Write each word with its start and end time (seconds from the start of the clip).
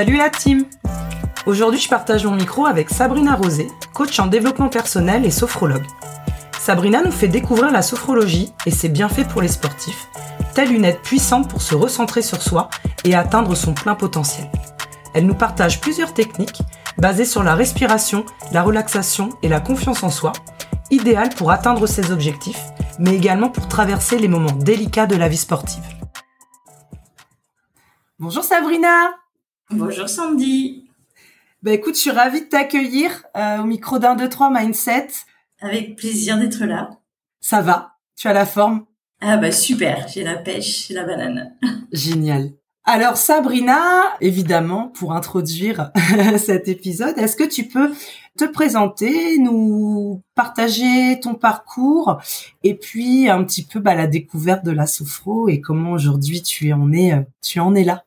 Salut 0.00 0.16
la 0.16 0.30
team 0.30 0.64
Aujourd'hui, 1.44 1.78
je 1.78 1.90
partage 1.90 2.24
mon 2.24 2.34
micro 2.34 2.64
avec 2.64 2.88
Sabrina 2.88 3.34
Rosé, 3.34 3.68
coach 3.92 4.18
en 4.18 4.28
développement 4.28 4.70
personnel 4.70 5.26
et 5.26 5.30
sophrologue. 5.30 5.84
Sabrina 6.58 7.02
nous 7.02 7.10
fait 7.10 7.28
découvrir 7.28 7.70
la 7.70 7.82
sophrologie 7.82 8.50
et 8.64 8.70
ses 8.70 8.88
bienfaits 8.88 9.28
pour 9.28 9.42
les 9.42 9.48
sportifs, 9.48 10.08
telle 10.54 10.72
une 10.72 10.86
aide 10.86 11.00
puissante 11.00 11.50
pour 11.50 11.60
se 11.60 11.74
recentrer 11.74 12.22
sur 12.22 12.40
soi 12.40 12.70
et 13.04 13.14
atteindre 13.14 13.54
son 13.54 13.74
plein 13.74 13.94
potentiel. 13.94 14.50
Elle 15.12 15.26
nous 15.26 15.34
partage 15.34 15.82
plusieurs 15.82 16.14
techniques 16.14 16.62
basées 16.96 17.26
sur 17.26 17.42
la 17.42 17.54
respiration, 17.54 18.24
la 18.52 18.62
relaxation 18.62 19.28
et 19.42 19.48
la 19.50 19.60
confiance 19.60 20.02
en 20.02 20.08
soi, 20.08 20.32
idéales 20.90 21.34
pour 21.36 21.50
atteindre 21.50 21.86
ses 21.86 22.10
objectifs, 22.10 22.64
mais 22.98 23.16
également 23.16 23.50
pour 23.50 23.68
traverser 23.68 24.16
les 24.16 24.28
moments 24.28 24.50
délicats 24.52 25.06
de 25.06 25.16
la 25.16 25.28
vie 25.28 25.36
sportive. 25.36 25.84
Bonjour 28.18 28.44
Sabrina 28.44 29.19
Bonjour 29.72 30.08
Sandy 30.08 30.90
Bah 31.62 31.72
écoute, 31.72 31.94
je 31.94 32.00
suis 32.00 32.10
ravie 32.10 32.40
de 32.40 32.46
t'accueillir 32.46 33.24
euh, 33.36 33.58
au 33.58 33.64
micro 33.64 34.00
d'un, 34.00 34.16
deux, 34.16 34.28
trois 34.28 34.50
Mindset. 34.50 35.08
Avec 35.60 35.94
plaisir 35.94 36.38
d'être 36.38 36.64
là. 36.64 36.90
Ça 37.40 37.62
va? 37.62 37.92
Tu 38.16 38.26
as 38.26 38.32
la 38.32 38.46
forme? 38.46 38.84
Ah 39.20 39.36
bah 39.36 39.52
super, 39.52 40.08
j'ai 40.08 40.24
la 40.24 40.36
pêche, 40.36 40.88
j'ai 40.88 40.94
la 40.94 41.04
banane. 41.04 41.56
Génial. 41.92 42.50
Alors 42.82 43.16
Sabrina, 43.16 44.16
évidemment, 44.20 44.88
pour 44.88 45.12
introduire 45.12 45.92
cet 46.38 46.66
épisode, 46.66 47.16
est-ce 47.16 47.36
que 47.36 47.48
tu 47.48 47.68
peux 47.68 47.92
te 48.36 48.46
présenter, 48.46 49.38
nous 49.38 50.20
partager 50.34 51.20
ton 51.20 51.34
parcours 51.34 52.20
et 52.64 52.74
puis 52.74 53.28
un 53.28 53.44
petit 53.44 53.64
peu 53.64 53.78
bah, 53.78 53.94
la 53.94 54.08
découverte 54.08 54.64
de 54.64 54.72
la 54.72 54.86
sophro 54.86 55.48
et 55.48 55.60
comment 55.60 55.92
aujourd'hui 55.92 56.42
tu 56.42 56.72
en 56.72 56.92
es, 56.92 57.24
tu 57.40 57.60
en 57.60 57.76
es 57.76 57.84
là? 57.84 58.04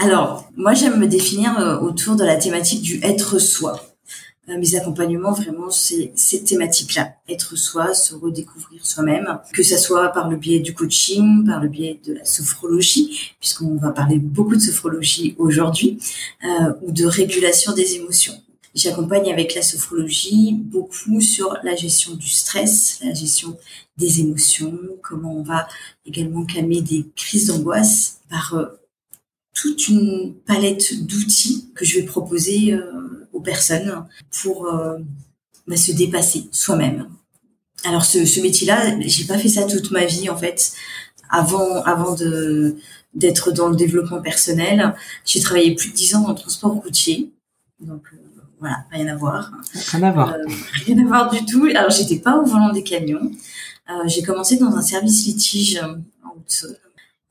Alors, 0.00 0.48
moi 0.56 0.74
j'aime 0.74 0.98
me 0.98 1.08
définir 1.08 1.58
euh, 1.58 1.78
autour 1.80 2.14
de 2.14 2.24
la 2.24 2.36
thématique 2.36 2.82
du 2.82 3.00
être 3.02 3.38
soi. 3.40 3.82
Euh, 4.48 4.56
mes 4.56 4.76
accompagnements, 4.76 5.32
vraiment, 5.32 5.70
c'est 5.70 6.12
cette 6.14 6.44
thématique-là. 6.44 7.14
Être 7.28 7.56
soi, 7.56 7.94
se 7.94 8.14
redécouvrir 8.14 8.86
soi-même, 8.86 9.40
que 9.52 9.64
ça 9.64 9.76
soit 9.76 10.08
par 10.10 10.30
le 10.30 10.36
biais 10.36 10.60
du 10.60 10.72
coaching, 10.72 11.44
par 11.44 11.60
le 11.60 11.68
biais 11.68 12.00
de 12.06 12.14
la 12.14 12.24
sophrologie, 12.24 13.34
puisqu'on 13.40 13.76
va 13.76 13.90
parler 13.90 14.18
beaucoup 14.18 14.54
de 14.54 14.60
sophrologie 14.60 15.34
aujourd'hui, 15.36 15.98
euh, 16.44 16.72
ou 16.82 16.92
de 16.92 17.04
régulation 17.04 17.72
des 17.72 17.96
émotions. 17.96 18.34
J'accompagne 18.74 19.32
avec 19.32 19.56
la 19.56 19.62
sophrologie 19.62 20.52
beaucoup 20.52 21.20
sur 21.20 21.56
la 21.64 21.74
gestion 21.74 22.14
du 22.14 22.28
stress, 22.28 23.00
la 23.02 23.14
gestion 23.14 23.56
des 23.96 24.20
émotions, 24.20 24.78
comment 25.02 25.34
on 25.34 25.42
va 25.42 25.66
également 26.06 26.44
calmer 26.44 26.82
des 26.82 27.04
crises 27.16 27.48
d'angoisse 27.48 28.20
par 28.30 28.54
euh, 28.54 28.66
toute 29.60 29.88
une 29.88 30.34
palette 30.46 31.04
d'outils 31.04 31.68
que 31.74 31.84
je 31.84 31.98
vais 31.98 32.04
proposer 32.04 32.72
euh, 32.72 33.28
aux 33.32 33.40
personnes 33.40 34.04
pour 34.40 34.66
euh, 34.66 34.98
bah, 35.66 35.76
se 35.76 35.90
dépasser 35.90 36.48
soi-même. 36.52 37.08
Alors 37.84 38.04
ce, 38.04 38.24
ce 38.24 38.40
métier-là, 38.40 38.96
j'ai 39.00 39.24
pas 39.24 39.36
fait 39.36 39.48
ça 39.48 39.64
toute 39.64 39.90
ma 39.90 40.04
vie 40.04 40.30
en 40.30 40.36
fait. 40.36 40.72
Avant, 41.28 41.82
avant 41.82 42.14
de 42.14 42.76
d'être 43.14 43.50
dans 43.50 43.68
le 43.68 43.74
développement 43.74 44.22
personnel, 44.22 44.94
j'ai 45.24 45.40
travaillé 45.40 45.74
plus 45.74 45.90
de 45.90 45.94
dix 45.94 46.14
ans 46.14 46.20
dans 46.20 46.30
le 46.30 46.36
transport 46.36 46.74
routier. 46.74 47.32
Donc 47.80 48.04
euh, 48.12 48.16
voilà, 48.60 48.84
rien 48.92 49.08
à 49.08 49.16
voir. 49.16 49.50
Rien 49.90 50.02
à 50.04 50.12
voir. 50.12 50.36
rien 50.86 51.04
à 51.04 51.06
voir 51.08 51.30
du 51.30 51.44
tout. 51.44 51.64
Alors 51.74 51.90
j'étais 51.90 52.20
pas 52.20 52.36
au 52.36 52.44
volant 52.44 52.72
des 52.72 52.84
camions. 52.84 53.32
j'ai 54.06 54.22
commencé 54.22 54.56
dans 54.56 54.76
un 54.76 54.82
service 54.82 55.26
litige 55.26 55.80
en 56.24 56.30
Haute-Saône 56.36 56.76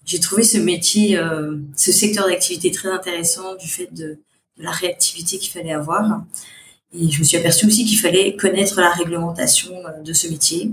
j'ai 0.08 0.20
trouvé 0.20 0.42
ce 0.44 0.58
métier, 0.58 1.18
euh, 1.18 1.58
ce 1.76 1.92
secteur 1.92 2.28
d'activité 2.28 2.72
très 2.72 2.90
intéressant 2.90 3.56
du 3.56 3.68
fait 3.68 3.94
de, 3.94 4.18
la 4.60 4.72
réactivité 4.72 5.38
qu'il 5.38 5.52
fallait 5.52 5.74
avoir. 5.74 6.24
Et 6.92 7.12
je 7.12 7.20
me 7.20 7.24
suis 7.24 7.38
aperçue 7.38 7.68
aussi 7.68 7.86
qu'il 7.86 8.00
fallait 8.00 8.36
connaître 8.36 8.80
la 8.82 8.90
réglementation 8.90 9.74
euh, 9.86 10.02
de 10.02 10.14
ce 10.14 10.28
métier. 10.28 10.72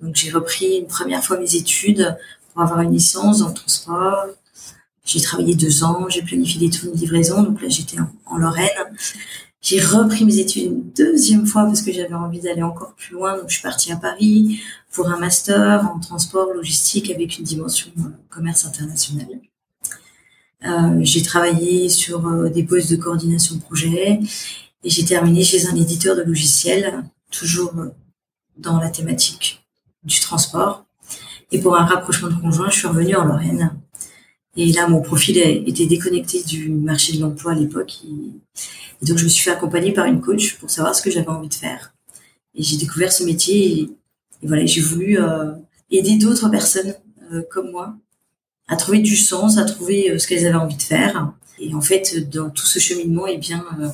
Donc 0.00 0.16
j'ai 0.16 0.30
repris 0.30 0.78
une 0.78 0.86
première 0.86 1.22
fois 1.22 1.38
mes 1.38 1.54
études 1.54 2.16
pour 2.52 2.62
avoir 2.62 2.80
une 2.80 2.92
licence 2.92 3.40
dans 3.40 3.48
le 3.48 3.54
transport. 3.54 4.26
J'ai 5.04 5.20
travaillé 5.20 5.54
deux 5.54 5.84
ans, 5.84 6.08
j'ai 6.08 6.22
planifié 6.22 6.68
des 6.68 6.76
tours 6.76 6.92
de 6.92 6.98
livraison, 6.98 7.42
donc 7.42 7.60
là 7.62 7.68
j'étais 7.68 8.00
en, 8.00 8.10
en 8.26 8.38
Lorraine. 8.38 8.68
J'ai 9.62 9.80
repris 9.80 10.24
mes 10.24 10.38
études 10.38 10.64
une 10.64 10.90
deuxième 10.96 11.46
fois 11.46 11.64
parce 11.64 11.82
que 11.82 11.92
j'avais 11.92 12.14
envie 12.14 12.40
d'aller 12.40 12.62
encore 12.62 12.94
plus 12.94 13.14
loin. 13.14 13.36
Donc, 13.36 13.48
je 13.48 13.54
suis 13.54 13.62
partie 13.62 13.92
à 13.92 13.96
Paris 13.96 14.60
pour 14.90 15.08
un 15.10 15.18
master 15.18 15.90
en 15.94 15.98
transport 15.98 16.52
logistique 16.54 17.10
avec 17.10 17.38
une 17.38 17.44
dimension 17.44 17.90
commerce 18.30 18.64
international. 18.64 19.28
Euh, 20.64 20.98
j'ai 21.02 21.22
travaillé 21.22 21.88
sur 21.88 22.26
euh, 22.26 22.48
des 22.48 22.62
postes 22.62 22.90
de 22.90 22.96
coordination 22.96 23.56
de 23.56 23.60
projet 23.60 24.20
et 24.82 24.90
j'ai 24.90 25.04
terminé 25.04 25.42
chez 25.42 25.66
un 25.66 25.74
éditeur 25.74 26.16
de 26.16 26.22
logiciels, 26.22 27.04
toujours 27.30 27.72
dans 28.56 28.78
la 28.78 28.90
thématique 28.90 29.66
du 30.04 30.20
transport. 30.20 30.84
Et 31.52 31.60
pour 31.60 31.76
un 31.76 31.84
rapprochement 31.84 32.28
de 32.28 32.34
conjoint, 32.34 32.70
je 32.70 32.78
suis 32.78 32.88
revenue 32.88 33.16
en 33.16 33.24
Lorraine. 33.24 33.72
Et 34.56 34.72
là, 34.72 34.88
mon 34.88 35.00
profil 35.00 35.38
était 35.38 35.86
déconnecté 35.86 36.42
du 36.42 36.68
marché 36.70 37.12
de 37.16 37.20
l'emploi 37.20 37.52
à 37.52 37.54
l'époque. 37.54 37.98
Et 38.04 39.06
donc, 39.06 39.18
je 39.18 39.24
me 39.24 39.28
suis 39.28 39.44
fait 39.44 39.50
accompagner 39.50 39.92
par 39.92 40.06
une 40.06 40.20
coach 40.20 40.56
pour 40.56 40.70
savoir 40.70 40.94
ce 40.94 41.02
que 41.02 41.10
j'avais 41.10 41.28
envie 41.28 41.48
de 41.48 41.54
faire. 41.54 41.94
Et 42.54 42.62
j'ai 42.62 42.76
découvert 42.76 43.12
ce 43.12 43.24
métier 43.24 43.80
et, 43.80 43.90
voilà, 44.42 44.66
j'ai 44.66 44.80
voulu 44.80 45.20
euh, 45.20 45.52
aider 45.90 46.16
d'autres 46.16 46.48
personnes 46.48 46.94
euh, 47.32 47.42
comme 47.50 47.70
moi 47.70 47.94
à 48.70 48.76
trouver 48.76 49.00
du 49.00 49.16
sens, 49.16 49.58
à 49.58 49.64
trouver 49.64 50.10
euh, 50.10 50.18
ce 50.18 50.26
qu'elles 50.26 50.46
avaient 50.46 50.56
envie 50.56 50.76
de 50.76 50.82
faire. 50.82 51.32
Et 51.58 51.74
en 51.74 51.80
fait, 51.80 52.30
dans 52.30 52.50
tout 52.50 52.66
ce 52.66 52.78
cheminement, 52.78 53.26
eh 53.26 53.36
bien, 53.36 53.66
euh, 53.80 53.88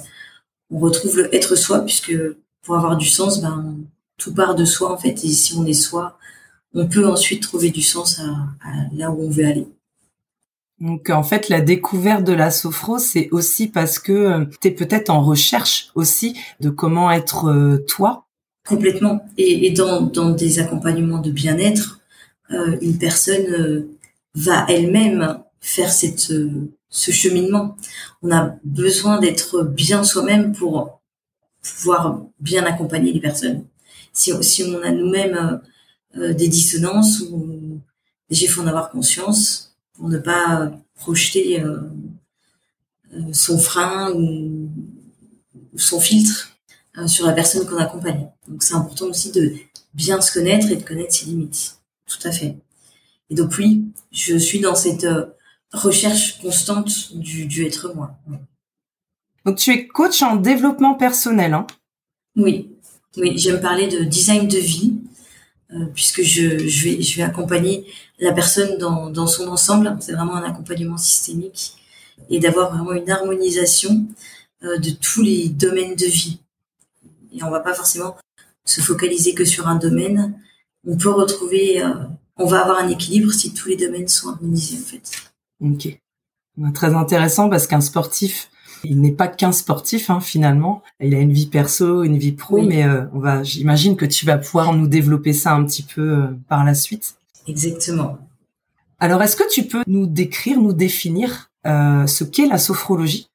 on 0.70 0.78
retrouve 0.78 1.16
le 1.16 1.34
être 1.34 1.56
soi, 1.56 1.80
puisque 1.80 2.14
pour 2.62 2.76
avoir 2.76 2.96
du 2.96 3.06
sens, 3.06 3.40
ben, 3.40 3.76
tout 4.18 4.34
part 4.34 4.54
de 4.54 4.64
soi 4.64 4.92
en 4.92 4.98
fait. 4.98 5.24
Et 5.24 5.28
si 5.28 5.54
on 5.54 5.64
est 5.64 5.72
soi, 5.72 6.18
on 6.74 6.86
peut 6.86 7.06
ensuite 7.08 7.42
trouver 7.42 7.70
du 7.70 7.82
sens 7.82 8.20
à, 8.20 8.24
à 8.68 8.94
là 8.94 9.10
où 9.10 9.26
on 9.26 9.30
veut 9.30 9.46
aller. 9.46 9.66
Donc 10.80 11.08
en 11.08 11.22
fait, 11.22 11.48
la 11.48 11.60
découverte 11.60 12.24
de 12.24 12.32
la 12.32 12.50
sophro, 12.50 12.98
c'est 12.98 13.28
aussi 13.30 13.68
parce 13.68 13.98
que 13.98 14.12
euh, 14.12 14.44
tu 14.60 14.68
es 14.68 14.70
peut-être 14.70 15.08
en 15.08 15.22
recherche 15.22 15.88
aussi 15.94 16.38
de 16.60 16.68
comment 16.68 17.10
être 17.10 17.46
euh, 17.46 17.78
toi. 17.88 18.26
Complètement. 18.66 19.24
Et, 19.38 19.66
et 19.66 19.70
dans, 19.70 20.02
dans, 20.02 20.30
des 20.30 20.58
accompagnements 20.58 21.20
de 21.20 21.30
bien-être, 21.30 22.00
euh, 22.50 22.76
une 22.82 22.98
personne 22.98 23.46
euh, 23.48 23.88
va 24.34 24.66
elle-même 24.68 25.38
faire 25.60 25.90
cette, 25.90 26.32
ce 26.90 27.10
cheminement. 27.10 27.76
On 28.22 28.30
a 28.30 28.56
besoin 28.64 29.18
d'être 29.18 29.62
bien 29.62 30.04
soi-même 30.04 30.52
pour 30.52 31.00
pouvoir 31.62 32.20
bien 32.38 32.64
accompagner 32.64 33.12
les 33.12 33.20
personnes. 33.20 33.64
Si, 34.12 34.32
si 34.42 34.62
on 34.64 34.82
a 34.82 34.90
nous-mêmes 34.90 35.60
des 36.14 36.48
dissonances 36.48 37.20
ou 37.20 37.80
déjà 38.30 38.44
il 38.44 38.48
faut 38.48 38.62
en 38.62 38.66
avoir 38.66 38.90
conscience, 38.90 39.65
pour 39.96 40.08
ne 40.08 40.18
pas 40.18 40.72
projeter 40.94 41.60
euh, 41.60 41.78
euh, 43.14 43.32
son 43.32 43.58
frein 43.58 44.12
ou, 44.12 44.70
son 45.76 46.00
filtre 46.00 46.56
euh, 46.96 47.06
sur 47.06 47.26
la 47.26 47.32
personne 47.32 47.66
qu'on 47.66 47.76
accompagne. 47.76 48.28
Donc 48.48 48.62
c'est 48.62 48.74
important 48.74 49.06
aussi 49.06 49.30
de 49.30 49.54
bien 49.92 50.20
se 50.20 50.32
connaître 50.32 50.70
et 50.70 50.76
de 50.76 50.82
connaître 50.82 51.12
ses 51.12 51.26
limites. 51.26 51.78
Tout 52.06 52.26
à 52.26 52.32
fait. 52.32 52.56
Et 53.28 53.34
donc 53.34 53.56
oui, 53.58 53.84
je 54.12 54.36
suis 54.36 54.60
dans 54.60 54.74
cette 54.74 55.06
recherche 55.72 56.40
constante 56.40 57.14
du, 57.16 57.46
du 57.46 57.66
être 57.66 57.92
moi. 57.94 58.16
Donc 59.44 59.56
tu 59.56 59.70
es 59.70 59.86
coach 59.86 60.22
en 60.22 60.36
développement 60.36 60.94
personnel, 60.94 61.54
hein? 61.54 61.66
Oui, 62.36 62.70
oui, 63.16 63.36
j'aime 63.38 63.60
parler 63.60 63.88
de 63.88 64.04
design 64.04 64.46
de 64.46 64.58
vie 64.58 64.94
euh, 65.72 65.86
puisque 65.94 66.22
je, 66.22 66.68
je, 66.68 66.84
vais, 66.84 67.02
je 67.02 67.16
vais 67.16 67.22
accompagner 67.22 67.86
la 68.18 68.32
personne 68.32 68.78
dans, 68.78 69.10
dans 69.10 69.26
son 69.26 69.48
ensemble. 69.48 69.96
C'est 70.00 70.12
vraiment 70.12 70.36
un 70.36 70.42
accompagnement 70.42 70.98
systémique 70.98 71.74
et 72.30 72.38
d'avoir 72.38 72.74
vraiment 72.74 72.92
une 72.92 73.10
harmonisation 73.10 74.06
euh, 74.64 74.78
de 74.78 74.90
tous 74.90 75.22
les 75.22 75.48
domaines 75.48 75.94
de 75.94 76.06
vie. 76.06 76.38
Et 77.32 77.42
on 77.42 77.50
va 77.50 77.60
pas 77.60 77.74
forcément 77.74 78.16
se 78.64 78.80
focaliser 78.80 79.34
que 79.34 79.44
sur 79.44 79.68
un 79.68 79.76
domaine. 79.76 80.34
On 80.86 80.96
peut 80.96 81.10
retrouver, 81.10 81.82
euh, 81.82 81.92
on 82.36 82.46
va 82.46 82.62
avoir 82.62 82.78
un 82.78 82.88
équilibre 82.88 83.32
si 83.32 83.52
tous 83.52 83.68
les 83.68 83.76
domaines 83.76 84.08
sont 84.08 84.30
harmonisés 84.30 84.78
en 84.78 84.86
fait. 84.86 85.02
Ok, 85.60 86.72
très 86.74 86.94
intéressant 86.94 87.48
parce 87.48 87.66
qu'un 87.66 87.80
sportif 87.80 88.50
il 88.84 89.00
n'est 89.00 89.12
pas 89.12 89.28
qu'un 89.28 89.52
sportif 89.52 90.10
hein, 90.10 90.20
finalement. 90.20 90.82
Il 91.00 91.14
a 91.14 91.18
une 91.18 91.32
vie 91.32 91.46
perso, 91.46 92.04
une 92.04 92.18
vie 92.18 92.32
pro, 92.32 92.62
mais 92.62 92.84
euh, 92.84 93.04
on 93.12 93.18
va, 93.18 93.42
j'imagine 93.42 93.96
que 93.96 94.06
tu 94.06 94.26
vas 94.26 94.38
pouvoir 94.38 94.72
nous 94.72 94.86
développer 94.86 95.32
ça 95.32 95.52
un 95.52 95.64
petit 95.64 95.82
peu 95.82 96.02
euh, 96.02 96.26
par 96.48 96.64
la 96.64 96.74
suite. 96.74 97.15
Exactement. 97.46 98.18
Alors, 98.98 99.22
est-ce 99.22 99.36
que 99.36 99.48
tu 99.50 99.64
peux 99.64 99.82
nous 99.86 100.06
décrire, 100.06 100.58
nous 100.58 100.72
définir 100.72 101.50
euh, 101.66 102.06
ce 102.06 102.24
qu'est 102.24 102.46
la 102.46 102.58
sophrologie? 102.58 103.28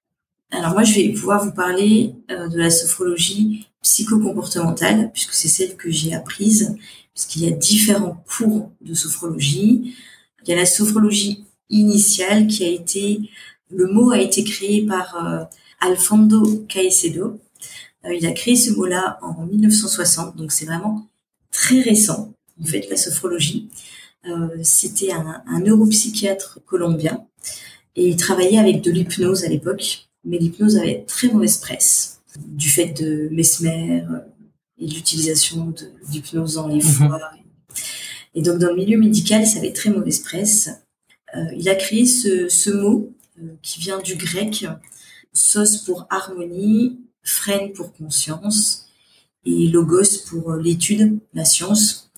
Alors 0.51 0.73
moi, 0.73 0.83
je 0.83 0.95
vais 0.95 1.09
pouvoir 1.09 1.45
vous 1.45 1.53
parler 1.53 2.13
de 2.27 2.57
la 2.57 2.69
sophrologie 2.69 3.69
psychocomportementale, 3.81 5.11
puisque 5.13 5.33
c'est 5.33 5.47
celle 5.47 5.77
que 5.77 5.89
j'ai 5.89 6.13
apprise, 6.13 6.75
puisqu'il 7.13 7.43
y 7.43 7.47
a 7.47 7.51
différents 7.51 8.21
cours 8.27 8.69
de 8.81 8.93
sophrologie. 8.93 9.95
Il 10.43 10.49
y 10.49 10.53
a 10.53 10.57
la 10.57 10.65
sophrologie 10.65 11.45
initiale 11.69 12.47
qui 12.47 12.65
a 12.65 12.67
été 12.67 13.21
Le 13.69 13.87
mot 13.87 14.11
a 14.11 14.19
été 14.19 14.43
créé 14.43 14.85
par 14.85 15.47
Alfonso 15.81 16.65
Caicedo. 16.69 17.39
il 18.05 18.25
a 18.25 18.31
créé 18.31 18.55
ce 18.55 18.71
mot-là 18.71 19.17
en 19.21 19.45
1960, 19.45 20.35
donc 20.35 20.51
c'est 20.51 20.65
vraiment 20.65 21.07
très 21.51 21.81
récent, 21.81 22.33
en 22.61 22.65
fait, 22.65 22.87
la 22.89 22.97
sophrologie. 22.97 23.69
C'était 24.63 25.11
un, 25.11 25.41
un 25.47 25.59
neuropsychiatre 25.59 26.59
colombien 26.65 27.25
et 27.95 28.07
il 28.07 28.15
travaillait 28.15 28.59
avec 28.59 28.81
de 28.81 28.91
l'hypnose 28.91 29.43
à 29.43 29.49
l'époque, 29.49 30.07
mais 30.23 30.37
l'hypnose 30.37 30.77
avait 30.77 31.03
très 31.07 31.27
mauvaise 31.27 31.57
presse 31.57 32.21
du 32.39 32.69
fait 32.69 32.87
de 32.87 33.29
Mesmer 33.31 34.05
et 34.77 34.87
de 34.87 34.93
l'utilisation 34.93 35.67
de 35.71 35.91
l'hypnose 36.11 36.55
dans 36.55 36.67
les 36.67 36.75
mhm. 36.75 36.81
foires. 36.81 37.33
Et 38.33 38.41
donc 38.41 38.59
dans 38.59 38.69
le 38.69 38.75
milieu 38.75 38.97
médical, 38.97 39.45
ça 39.45 39.59
avait 39.59 39.73
très 39.73 39.89
mauvaise 39.89 40.19
presse. 40.19 40.69
Euh, 41.35 41.45
il 41.57 41.67
a 41.69 41.75
créé 41.75 42.05
ce, 42.05 42.47
ce 42.47 42.69
mot 42.69 43.13
euh, 43.41 43.47
qui 43.61 43.79
vient 43.79 43.99
du 43.99 44.15
grec, 44.15 44.65
sos 45.33 45.77
pour 45.85 46.07
harmonie, 46.09 46.99
frêne 47.23 47.73
pour 47.73 47.93
conscience 47.93 48.87
et 49.45 49.67
logos 49.67 50.23
pour 50.27 50.53
l'étude, 50.53 51.19
la 51.33 51.45
science. 51.45 52.10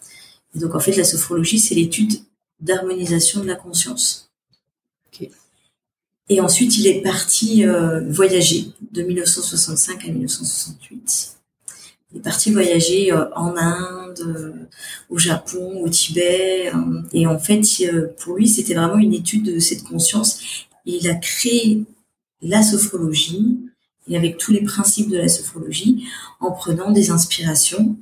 Et 0.55 0.59
donc 0.59 0.75
en 0.75 0.79
fait, 0.79 0.95
la 0.95 1.03
sophrologie, 1.03 1.59
c'est 1.59 1.75
l'étude 1.75 2.13
d'harmonisation 2.59 3.41
de 3.41 3.47
la 3.47 3.55
conscience. 3.55 4.29
Et 6.29 6.39
ensuite, 6.39 6.77
il 6.77 6.87
est 6.87 7.01
parti 7.01 7.65
euh, 7.65 8.01
voyager 8.09 8.71
de 8.91 9.03
1965 9.03 10.05
à 10.05 10.07
1968. 10.07 11.37
Il 12.11 12.17
est 12.17 12.21
parti 12.21 12.51
voyager 12.51 13.11
euh, 13.11 13.25
en 13.35 13.57
Inde, 13.57 14.19
euh, 14.25 14.53
au 15.09 15.17
Japon, 15.17 15.81
au 15.81 15.89
Tibet. 15.89 16.71
et 17.11 17.27
en 17.27 17.37
fait, 17.37 17.61
pour 18.19 18.37
lui, 18.37 18.47
c'était 18.47 18.73
vraiment 18.73 18.97
une 18.97 19.13
étude 19.13 19.53
de 19.53 19.59
cette 19.59 19.83
conscience. 19.83 20.39
il 20.85 21.07
a 21.09 21.15
créé 21.15 21.83
la 22.41 22.63
sophrologie, 22.63 23.59
et 24.07 24.17
avec 24.17 24.37
tous 24.37 24.51
les 24.51 24.61
principes 24.61 25.09
de 25.09 25.17
la 25.17 25.27
sophrologie, 25.27 26.05
en 26.39 26.51
prenant 26.51 26.91
des 26.91 27.09
inspirations 27.09 27.95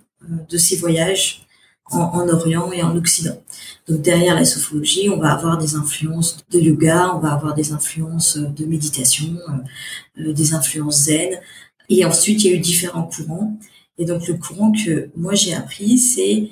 de 0.49 0.57
ses 0.57 0.77
voyages 0.77 1.47
en, 1.91 2.27
Orient 2.29 2.71
et 2.71 2.83
en 2.83 2.95
Occident. 2.95 3.41
Donc 3.87 4.01
derrière 4.01 4.35
la 4.35 4.45
sophrologie, 4.45 5.09
on 5.09 5.17
va 5.17 5.33
avoir 5.33 5.57
des 5.57 5.75
influences 5.75 6.37
de 6.51 6.59
yoga, 6.59 7.13
on 7.15 7.19
va 7.19 7.33
avoir 7.33 7.53
des 7.53 7.71
influences 7.71 8.37
de 8.37 8.65
méditation, 8.65 9.37
euh, 9.49 10.21
euh, 10.21 10.33
des 10.33 10.53
influences 10.53 11.03
zen. 11.03 11.39
Et 11.89 12.05
ensuite, 12.05 12.43
il 12.43 12.51
y 12.51 12.53
a 12.53 12.55
eu 12.55 12.59
différents 12.59 13.03
courants. 13.03 13.57
Et 13.97 14.05
donc 14.05 14.27
le 14.27 14.35
courant 14.35 14.71
que 14.71 15.09
moi 15.15 15.35
j'ai 15.35 15.53
appris, 15.53 15.97
c'est 15.97 16.49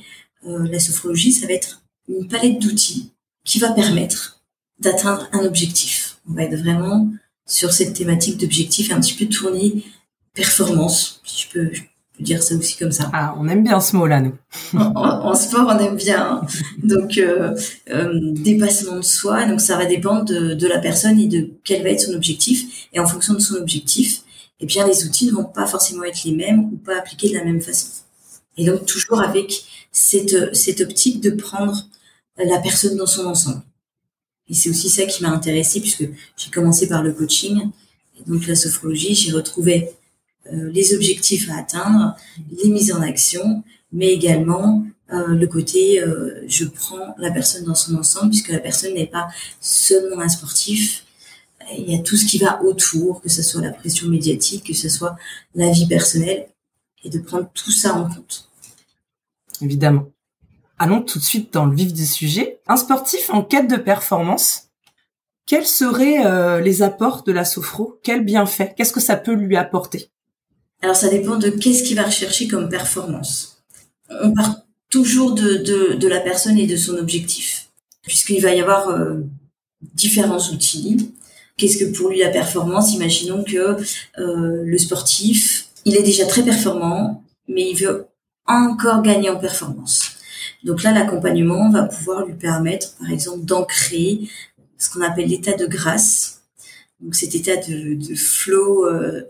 euh, 0.47 0.67
la 0.67 0.79
sophrologie, 0.79 1.31
ça 1.31 1.47
va 1.47 1.53
être 1.53 1.81
une 2.07 2.27
palette 2.27 2.59
d'outils 2.59 3.11
qui 3.45 3.59
va 3.59 3.71
permettre 3.71 4.41
d'atteindre 4.79 5.27
un 5.33 5.45
objectif. 5.45 6.19
On 6.29 6.33
va 6.33 6.43
être 6.43 6.55
vraiment 6.55 7.11
sur 7.45 7.73
cette 7.73 7.93
thématique 7.93 8.37
d'objectif 8.37 8.91
un 8.91 8.99
petit 8.99 9.13
peu 9.13 9.25
tournée 9.25 9.83
performance, 10.33 11.21
si 11.25 11.43
je 11.43 11.49
peux, 11.51 11.71
dire 12.19 12.43
ça 12.43 12.55
aussi 12.55 12.77
comme 12.77 12.91
ça. 12.91 13.09
Ah, 13.13 13.35
on 13.39 13.47
aime 13.47 13.63
bien 13.63 13.79
ce 13.79 13.95
mot-là, 13.95 14.21
nous. 14.21 14.33
en, 14.73 15.33
sport, 15.35 15.67
on 15.67 15.79
aime 15.79 15.95
bien. 15.95 16.41
Donc, 16.83 17.17
euh, 17.17 17.55
euh, 17.89 18.19
dépassement 18.33 18.97
de 18.97 19.01
soi. 19.01 19.45
Donc, 19.45 19.61
ça 19.61 19.77
va 19.77 19.85
dépendre 19.85 20.25
de, 20.25 20.53
de, 20.53 20.67
la 20.67 20.79
personne 20.79 21.19
et 21.19 21.27
de 21.27 21.49
quel 21.63 21.83
va 21.83 21.89
être 21.89 22.01
son 22.01 22.13
objectif. 22.13 22.87
Et 22.93 22.99
en 22.99 23.07
fonction 23.07 23.33
de 23.33 23.39
son 23.39 23.55
objectif, 23.55 24.21
eh 24.59 24.65
bien, 24.65 24.85
les 24.87 25.05
outils 25.05 25.27
ne 25.27 25.31
vont 25.31 25.45
pas 25.45 25.65
forcément 25.65 26.03
être 26.03 26.23
les 26.25 26.33
mêmes 26.33 26.65
ou 26.65 26.77
pas 26.77 26.97
appliqués 26.97 27.29
de 27.29 27.35
la 27.35 27.43
même 27.43 27.61
façon. 27.61 27.87
Et 28.57 28.65
donc, 28.65 28.85
toujours 28.85 29.21
avec 29.21 29.63
cette, 29.91 30.53
cette 30.55 30.81
optique 30.81 31.21
de 31.21 31.31
prendre 31.31 31.87
la 32.37 32.59
personne 32.59 32.97
dans 32.97 33.05
son 33.05 33.25
ensemble. 33.25 33.61
Et 34.49 34.53
c'est 34.53 34.69
aussi 34.69 34.89
ça 34.89 35.05
qui 35.05 35.23
m'a 35.23 35.29
intéressée 35.29 35.79
puisque 35.79 36.09
j'ai 36.35 36.51
commencé 36.51 36.87
par 36.87 37.03
le 37.03 37.13
coaching. 37.13 37.69
Et 38.17 38.29
donc, 38.29 38.47
la 38.47 38.55
sophrologie, 38.55 39.15
j'ai 39.15 39.31
retrouvé 39.31 39.89
euh, 39.89 39.91
les 40.51 40.95
objectifs 40.95 41.49
à 41.49 41.57
atteindre, 41.57 42.15
les 42.51 42.69
mises 42.69 42.91
en 42.91 43.01
action, 43.01 43.63
mais 43.91 44.07
également 44.07 44.85
euh, 45.11 45.27
le 45.29 45.47
côté 45.47 46.01
euh, 46.01 46.43
je 46.47 46.65
prends 46.65 47.15
la 47.17 47.31
personne 47.31 47.65
dans 47.65 47.73
son 47.73 47.95
ensemble 47.95 48.29
puisque 48.29 48.49
la 48.49 48.59
personne 48.59 48.93
n'est 48.93 49.07
pas 49.07 49.27
seulement 49.59 50.21
un 50.21 50.29
sportif. 50.29 51.05
Il 51.75 51.89
y 51.91 51.95
a 51.95 51.99
tout 51.99 52.15
ce 52.15 52.25
qui 52.25 52.37
va 52.37 52.61
autour, 52.63 53.21
que 53.21 53.29
ce 53.29 53.41
soit 53.41 53.61
la 53.61 53.71
pression 53.71 54.07
médiatique, 54.07 54.65
que 54.67 54.73
ce 54.73 54.89
soit 54.89 55.15
la 55.55 55.69
vie 55.71 55.87
personnelle, 55.87 56.47
et 57.03 57.09
de 57.09 57.19
prendre 57.19 57.49
tout 57.53 57.71
ça 57.71 57.95
en 57.95 58.09
compte. 58.09 58.49
Évidemment. 59.61 60.09
Allons 60.79 61.01
tout 61.01 61.19
de 61.19 61.23
suite 61.23 61.53
dans 61.53 61.65
le 61.65 61.75
vif 61.75 61.93
du 61.93 62.05
sujet. 62.05 62.59
Un 62.67 62.77
sportif 62.77 63.29
en 63.29 63.43
quête 63.43 63.69
de 63.69 63.75
performance, 63.75 64.69
quels 65.45 65.67
seraient 65.67 66.61
les 66.61 66.81
apports 66.81 67.23
de 67.23 67.31
la 67.31 67.45
sophro? 67.45 67.99
Quels 68.01 68.25
bienfaits 68.25 68.73
Qu'est-ce 68.75 68.93
que 68.93 68.99
ça 68.99 69.15
peut 69.15 69.33
lui 69.33 69.55
apporter? 69.55 70.09
Alors 70.81 70.95
ça 70.95 71.09
dépend 71.09 71.37
de 71.37 71.49
qu'est-ce 71.49 71.83
qu'il 71.83 71.97
va 71.97 72.03
rechercher 72.03 72.47
comme 72.47 72.69
performance. 72.69 73.61
On 74.09 74.33
part 74.33 74.61
toujours 74.89 75.33
de, 75.33 75.55
de, 75.55 75.93
de, 75.95 76.07
la 76.07 76.19
personne 76.19 76.57
et 76.57 76.67
de 76.67 76.75
son 76.75 76.95
objectif, 76.97 77.69
puisqu'il 78.01 78.41
va 78.41 78.53
y 78.53 78.61
avoir 78.61 78.89
euh, 78.89 79.17
différents 79.93 80.39
outils. 80.51 81.13
Qu'est-ce 81.57 81.77
que 81.77 81.91
pour 81.91 82.09
lui 82.09 82.19
la 82.19 82.29
performance? 82.29 82.93
Imaginons 82.93 83.43
que 83.43 83.77
euh, 84.17 84.63
le 84.63 84.77
sportif, 84.77 85.67
il 85.85 85.95
est 85.95 86.03
déjà 86.03 86.25
très 86.25 86.43
performant, 86.43 87.23
mais 87.47 87.69
il 87.69 87.75
veut 87.75 88.07
encore 88.47 89.01
gagner 89.01 89.29
en 89.29 89.37
performance. 89.37 90.11
Donc 90.63 90.83
là, 90.83 90.91
l'accompagnement 90.91 91.69
va 91.69 91.83
pouvoir 91.83 92.25
lui 92.25 92.33
permettre, 92.33 92.95
par 92.97 93.11
exemple, 93.11 93.45
d'ancrer 93.45 94.21
ce 94.77 94.89
qu'on 94.89 95.01
appelle 95.01 95.27
l'état 95.27 95.53
de 95.53 95.65
grâce. 95.65 96.41
Donc 96.99 97.15
cet 97.15 97.35
état 97.35 97.55
de, 97.55 97.93
de 97.95 98.15
flow 98.15 98.85
euh, 98.85 99.23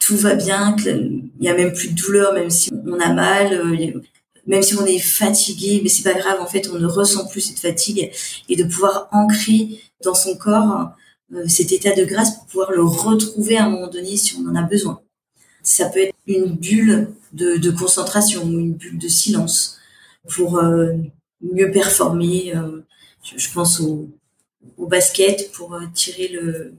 tout 0.00 0.16
va 0.16 0.34
bien, 0.34 0.74
il 0.86 1.30
y 1.40 1.48
a 1.48 1.54
même 1.54 1.72
plus 1.72 1.88
de 1.88 1.94
douleur, 1.94 2.32
même 2.34 2.50
si 2.50 2.70
on 2.72 2.98
a 2.98 3.12
mal, 3.12 3.52
euh, 3.52 4.00
même 4.46 4.62
si 4.62 4.74
on 4.74 4.86
est 4.86 4.98
fatigué, 4.98 5.80
mais 5.82 5.88
c'est 5.88 6.02
pas 6.02 6.18
grave. 6.18 6.40
En 6.40 6.46
fait, 6.46 6.68
on 6.72 6.78
ne 6.78 6.86
ressent 6.86 7.28
plus 7.28 7.40
cette 7.40 7.60
fatigue 7.60 8.10
et 8.48 8.56
de 8.56 8.64
pouvoir 8.64 9.08
ancrer 9.12 9.80
dans 10.02 10.14
son 10.14 10.36
corps 10.36 10.90
euh, 11.34 11.46
cet 11.46 11.70
état 11.70 11.94
de 11.94 12.04
grâce 12.04 12.34
pour 12.34 12.46
pouvoir 12.46 12.72
le 12.72 12.82
retrouver 12.82 13.58
à 13.58 13.66
un 13.66 13.70
moment 13.70 13.88
donné 13.88 14.16
si 14.16 14.34
on 14.36 14.48
en 14.48 14.56
a 14.56 14.62
besoin. 14.62 15.00
Ça 15.62 15.88
peut 15.90 16.00
être 16.00 16.14
une 16.26 16.56
bulle 16.56 17.12
de, 17.32 17.70
concentration 17.70 18.44
ou 18.44 18.58
une 18.58 18.74
bulle 18.74 18.98
de 18.98 19.08
silence 19.08 19.78
pour 20.28 20.58
euh, 20.58 20.94
mieux 21.40 21.70
performer. 21.70 22.54
je, 23.22 23.52
pense 23.52 23.80
au, 23.80 24.08
au 24.78 24.86
basket 24.86 25.52
pour 25.52 25.78
tirer 25.94 26.28
le, 26.28 26.74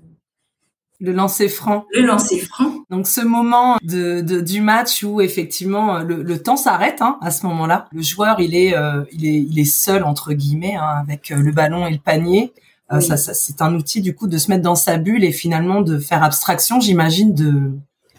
le 1.02 1.14
lancer 1.14 1.50
franc. 1.50 1.86
Le 1.94 2.06
lancer 2.06 2.38
franc. 2.40 2.86
Donc 2.92 3.08
ce 3.08 3.22
moment 3.22 3.78
de, 3.82 4.22
du 4.22 4.62
match 4.62 5.04
où 5.04 5.20
effectivement 5.20 6.00
le, 6.00 6.42
temps 6.42 6.58
s'arrête 6.58 7.02
hein, 7.02 7.18
à 7.22 7.32
ce 7.32 7.46
moment-là. 7.48 7.88
Le 7.92 8.04
joueur 8.04 8.40
il 8.40 8.56
est 8.56 8.76
euh, 8.76 9.04
il 9.12 9.26
est 9.26 9.42
il 9.42 9.60
est 9.60 9.66
seul 9.66 10.04
entre 10.04 10.34
guillemets 10.34 10.76
hein, 10.76 11.02
avec 11.02 11.32
euh, 11.32 11.38
le 11.38 11.52
ballon 11.52 11.88
et 11.88 11.92
le 11.92 11.98
panier. 11.98 12.54
Euh, 12.94 13.00
ça, 13.00 13.18
c'est 13.18 13.62
un 13.62 13.74
outil 13.74 14.02
du 14.02 14.14
coup 14.14 14.28
de 14.28 14.38
se 14.38 14.50
mettre 14.50 14.64
dans 14.64 14.76
sa 14.76 14.98
bulle 14.98 15.24
et 15.24 15.32
finalement 15.32 15.82
de 15.82 15.98
faire 15.98 16.24
abstraction, 16.24 16.80
j'imagine, 16.80 17.34
de 17.34 17.72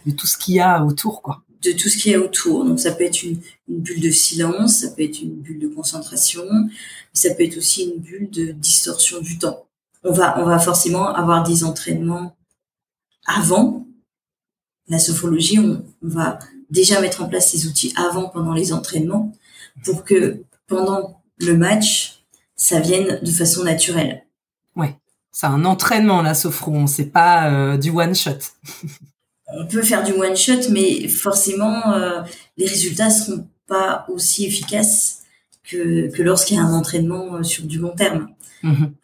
de 0.07 0.11
tout 0.11 0.27
ce 0.27 0.37
qu'il 0.37 0.57
y 0.57 0.61
a 0.61 0.85
autour 0.85 1.23
quoi. 1.23 1.43
De 1.63 1.71
tout 1.71 1.89
ce 1.89 1.97
qu'il 1.97 2.11
y 2.11 2.15
a 2.17 2.21
autour. 2.21 2.65
Donc 2.65 2.81
ça 2.81 2.91
peut 2.91 3.05
être 3.05 3.23
une, 3.23 3.39
une 3.69 3.79
bulle 3.79 4.01
de 4.01 4.11
silence, 4.11 4.81
ça 4.81 4.89
peut 4.91 5.05
être 5.05 5.23
une 5.23 5.35
bulle 5.35 5.61
de 5.61 5.69
concentration, 5.69 6.43
ça 7.13 7.33
peut 7.35 7.45
être 7.45 7.57
aussi 7.57 7.85
une 7.85 8.01
bulle 8.01 8.29
de 8.31 8.51
distorsion 8.51 9.21
du 9.21 9.39
temps. 9.39 9.67
On 10.03 10.13
va 10.13 10.41
on 10.41 10.45
va 10.45 10.59
forcément 10.59 11.15
avoir 11.15 11.45
des 11.45 11.63
entraînements 11.63 12.35
avant 13.27 13.87
la 14.89 14.99
sophrologie, 14.99 15.59
on, 15.59 15.85
va 16.03 16.39
déjà 16.71 17.01
mettre 17.01 17.23
en 17.23 17.29
place 17.29 17.51
ces 17.51 17.67
outils 17.67 17.93
avant, 17.97 18.29
pendant 18.29 18.53
les 18.53 18.73
entraînements, 18.73 19.33
pour 19.85 20.05
que 20.05 20.43
pendant 20.67 21.23
le 21.39 21.57
match, 21.57 22.25
ça 22.57 22.81
vienne 22.81 23.19
de 23.23 23.31
façon 23.31 23.65
naturelle. 23.65 24.25
Ouais, 24.77 24.97
c'est 25.31 25.47
un 25.47 25.65
entraînement 25.65 26.23
la 26.23 26.35
sophro, 26.35 26.87
c'est 26.87 27.07
pas 27.07 27.51
euh, 27.51 27.77
du 27.77 27.91
one 27.91 28.15
shot. 28.15 28.39
on 29.49 29.67
peut 29.67 29.83
faire 29.83 30.03
du 30.03 30.13
one 30.13 30.37
shot, 30.37 30.71
mais 30.71 31.09
forcément, 31.09 31.93
euh, 31.93 32.23
les 32.57 32.67
résultats 32.67 33.11
seront 33.11 33.47
pas 33.67 34.05
aussi 34.09 34.45
efficaces 34.45 35.23
que, 35.65 36.11
que 36.11 36.23
lorsqu'il 36.23 36.57
y 36.57 36.61
a 36.61 36.63
un 36.63 36.75
entraînement 36.75 37.37
euh, 37.37 37.43
sur 37.43 37.65
du 37.65 37.79
long 37.79 37.95
terme. 37.95 38.29
Mhm. 38.63 38.95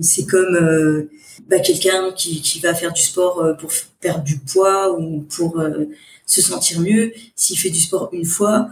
c'est 0.00 0.26
comme 0.26 1.08
bah, 1.46 1.60
quelqu'un 1.60 2.12
qui, 2.12 2.40
qui 2.42 2.60
va 2.60 2.74
faire 2.74 2.92
du 2.92 3.00
sport 3.00 3.40
euh, 3.40 3.54
pour 3.54 3.70
perdre 4.00 4.24
du 4.24 4.38
poids 4.38 4.98
ou 4.98 5.22
pour 5.22 5.60
euh, 5.60 5.86
se 6.26 6.42
sentir 6.42 6.80
mieux, 6.80 7.12
s'il 7.36 7.58
fait 7.58 7.70
du 7.70 7.80
sport 7.80 8.10
une 8.12 8.24
fois, 8.24 8.68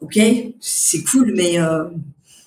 ok, 0.00 0.18
c'est 0.60 1.02
cool, 1.04 1.32
mais 1.34 1.58
euh, 1.58 1.84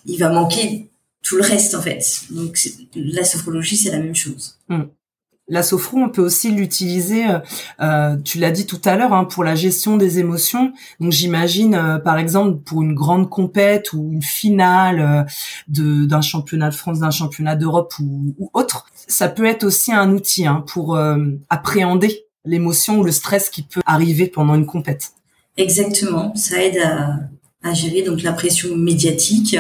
il 0.06 0.20
va 0.20 0.30
manquer 0.30 0.90
tout 1.24 1.38
le 1.38 1.44
reste 1.44 1.76
en 1.76 1.82
fait. 1.82 2.04
Donc 2.32 2.58
la 2.96 3.24
sophrologie, 3.24 3.78
c'est 3.78 3.92
la 3.92 4.00
même 4.00 4.16
chose. 4.16 4.58
Hmm. 4.70 4.84
La 5.50 5.64
sophro, 5.64 5.98
on 5.98 6.10
peut 6.10 6.22
aussi 6.22 6.52
l'utiliser, 6.52 7.26
euh, 7.26 7.40
euh, 7.80 8.18
tu 8.18 8.38
l'as 8.38 8.52
dit 8.52 8.66
tout 8.66 8.82
à 8.84 8.98
l'heure, 8.98 9.14
hein, 9.14 9.24
pour 9.24 9.46
la 9.46 9.56
gestion 9.56 9.96
des 9.96 10.20
émotions. 10.20 10.74
Donc 11.00 11.14
j'imagine, 11.14 11.74
euh, 11.74 12.00
par 12.00 12.18
exemple, 12.18 12.58
pour 12.66 12.82
une 12.82 12.94
grande 12.94 13.30
compète 13.30 13.94
ou 13.94 14.10
une 14.12 14.22
finale 14.22 15.26
de 15.70 16.06
d'un 16.06 16.20
championnat 16.20 16.70
de 16.70 16.76
France, 16.76 17.00
d'un 17.00 17.12
championnat 17.12 17.56
d'Europe 17.56 17.94
ou, 18.00 18.36
ou, 18.38 18.50
autre, 18.54 18.88
ça 19.08 19.30
peut 19.30 19.46
être 19.46 19.64
aussi 19.64 19.94
un 19.94 20.12
outil 20.12 20.46
hein, 20.46 20.66
pour 20.68 21.00
appréhender 21.50 22.26
l'émotion 22.44 23.00
ou 23.00 23.04
le 23.04 23.12
stress 23.12 23.50
qui 23.50 23.64
peut 23.64 23.82
arriver 23.86 24.28
pendant 24.28 24.56
une 24.56 24.66
compète. 24.66 25.12
Exactement, 25.56 26.36
ça 26.36 26.62
aide 26.62 26.78
à, 26.84 27.16
à 27.64 27.74
gérer 27.74 28.02
donc 28.02 28.22
la 28.22 28.34
pression 28.34 28.76
médiatique, 28.76 29.58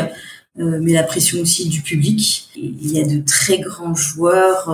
mais 0.58 0.92
la 0.92 1.04
pression 1.04 1.40
aussi 1.40 1.70
du 1.70 1.82
public. 1.82 2.50
Il 2.56 2.92
y 2.92 3.00
a 3.00 3.06
de 3.06 3.22
très 3.22 3.60
grands 3.60 3.96
joueurs 3.96 4.70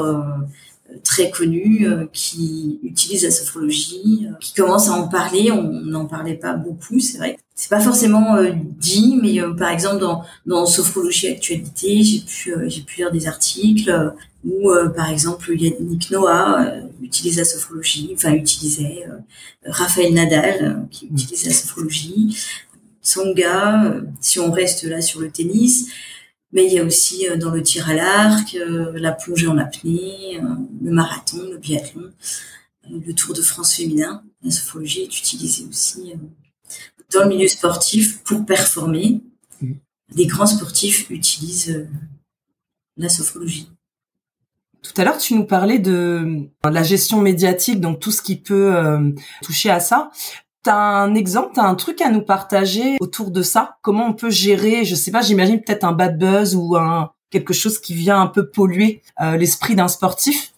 très 1.04 1.30
connus 1.30 1.88
euh, 1.88 2.06
qui 2.12 2.80
utilisent 2.84 3.24
la 3.24 3.32
sophrologie, 3.32 4.28
euh, 4.30 4.36
qui 4.40 4.54
commencent 4.54 4.90
à 4.90 4.94
en 4.94 5.08
parler. 5.08 5.52
On 5.52 5.64
n'en 5.64 6.06
parlait 6.06 6.36
pas 6.36 6.54
beaucoup, 6.54 7.00
c'est 7.00 7.18
vrai. 7.18 7.38
C'est 7.56 7.70
pas 7.70 7.80
forcément 7.80 8.36
euh, 8.36 8.52
dit, 8.80 9.20
mais 9.22 9.40
par 9.58 9.70
exemple 9.70 10.00
dans 10.00 10.24
dans 10.46 10.66
sophrologie 10.66 11.28
actualité, 11.28 12.02
j'ai 12.04 12.20
pu 12.20 12.54
j'ai 12.68 12.82
pu 12.82 12.98
lire 12.98 13.12
des 13.12 13.28
articles 13.28 14.14
où 14.44 14.70
par 14.96 15.10
exemple 15.10 15.56
Yannick 15.56 16.10
Noah 16.12 16.66
utilise 17.02 17.38
la 17.38 17.46
sophrologie, 17.46 18.12
enfin 18.16 18.34
utilisait 18.34 19.06
Raphaël 19.66 20.14
Nadal 20.14 20.88
qui 20.90 21.06
utilise 21.06 21.46
la 21.46 21.54
sophrologie, 21.54 22.36
Tsonga, 23.04 24.02
si 24.20 24.40
on 24.40 24.52
reste 24.52 24.84
là 24.84 25.02
sur 25.02 25.22
le 25.22 25.30
tennis, 25.30 25.90
mais 26.54 26.68
il 26.68 26.74
y 26.74 26.80
a 26.80 26.84
aussi 26.84 27.28
euh, 27.28 27.36
dans 27.36 27.52
le 27.52 27.62
tir 27.62 27.90
à 27.90 27.94
l'arc, 27.94 28.56
euh, 28.56 28.94
la 28.96 29.12
plongée 29.12 29.48
en 29.48 29.58
apnée, 29.58 30.40
euh, 30.42 30.48
le 30.82 30.92
marathon, 30.92 31.42
le 31.50 31.58
biathlon, 31.58 32.12
le 32.90 33.14
Tour 33.14 33.34
de 33.34 33.42
France 33.42 33.76
féminin. 33.76 34.24
La 34.44 34.52
sophologie 34.52 35.02
est 35.02 35.20
utilisée 35.20 35.66
aussi 35.68 36.14
dans 37.12 37.24
le 37.24 37.30
milieu 37.30 37.48
sportif 37.48 38.24
pour 38.24 38.46
performer. 38.46 39.22
Mmh. 39.62 39.74
Des 40.16 40.26
grands 40.28 40.46
sportifs 40.46 41.10
utilisent 41.10 41.88
la 42.98 43.10
sophologie. 43.10 43.70
Tout 44.82 44.94
à 44.98 45.06
l'heure, 45.06 45.18
tu 45.18 45.34
nous 45.34 45.46
parlais 45.46 45.80
de 45.80 46.50
la 46.64 46.84
gestion 46.84 47.22
médiatique, 47.22 47.80
donc 47.80 48.02
tout 48.02 48.12
ce 48.12 48.22
qui 48.22 48.36
peut 48.36 48.76
toucher 49.42 49.70
à 49.70 49.80
ça. 49.80 50.12
T'as 50.64 51.04
un 51.04 51.14
exemple, 51.14 51.52
t'as 51.56 51.64
un 51.64 51.76
truc 51.76 52.00
à 52.00 52.10
nous 52.10 52.22
partager 52.22 52.96
autour 53.02 53.32
de 53.32 53.42
ça? 53.42 53.78
Comment 53.82 54.08
on 54.08 54.14
peut 54.14 54.30
gérer, 54.30 54.86
je 54.86 54.96
sais 54.96 55.12
pas, 55.12 55.22
j'imagine 55.22 55.62
peut-être 55.62 55.84
un 55.84 55.92
bad 55.92 56.18
buzz 56.18 56.56
ou 56.56 56.78
un 56.78 57.12
quelque 57.30 57.54
chose 57.54 57.80
qui 57.80 57.94
vient 57.94 58.22
un 58.22 58.28
peu 58.28 58.48
polluer 58.48 59.02
euh, 59.20 59.36
l'esprit 59.36 59.76
d'un 59.76 59.90
sportif? 59.90 60.54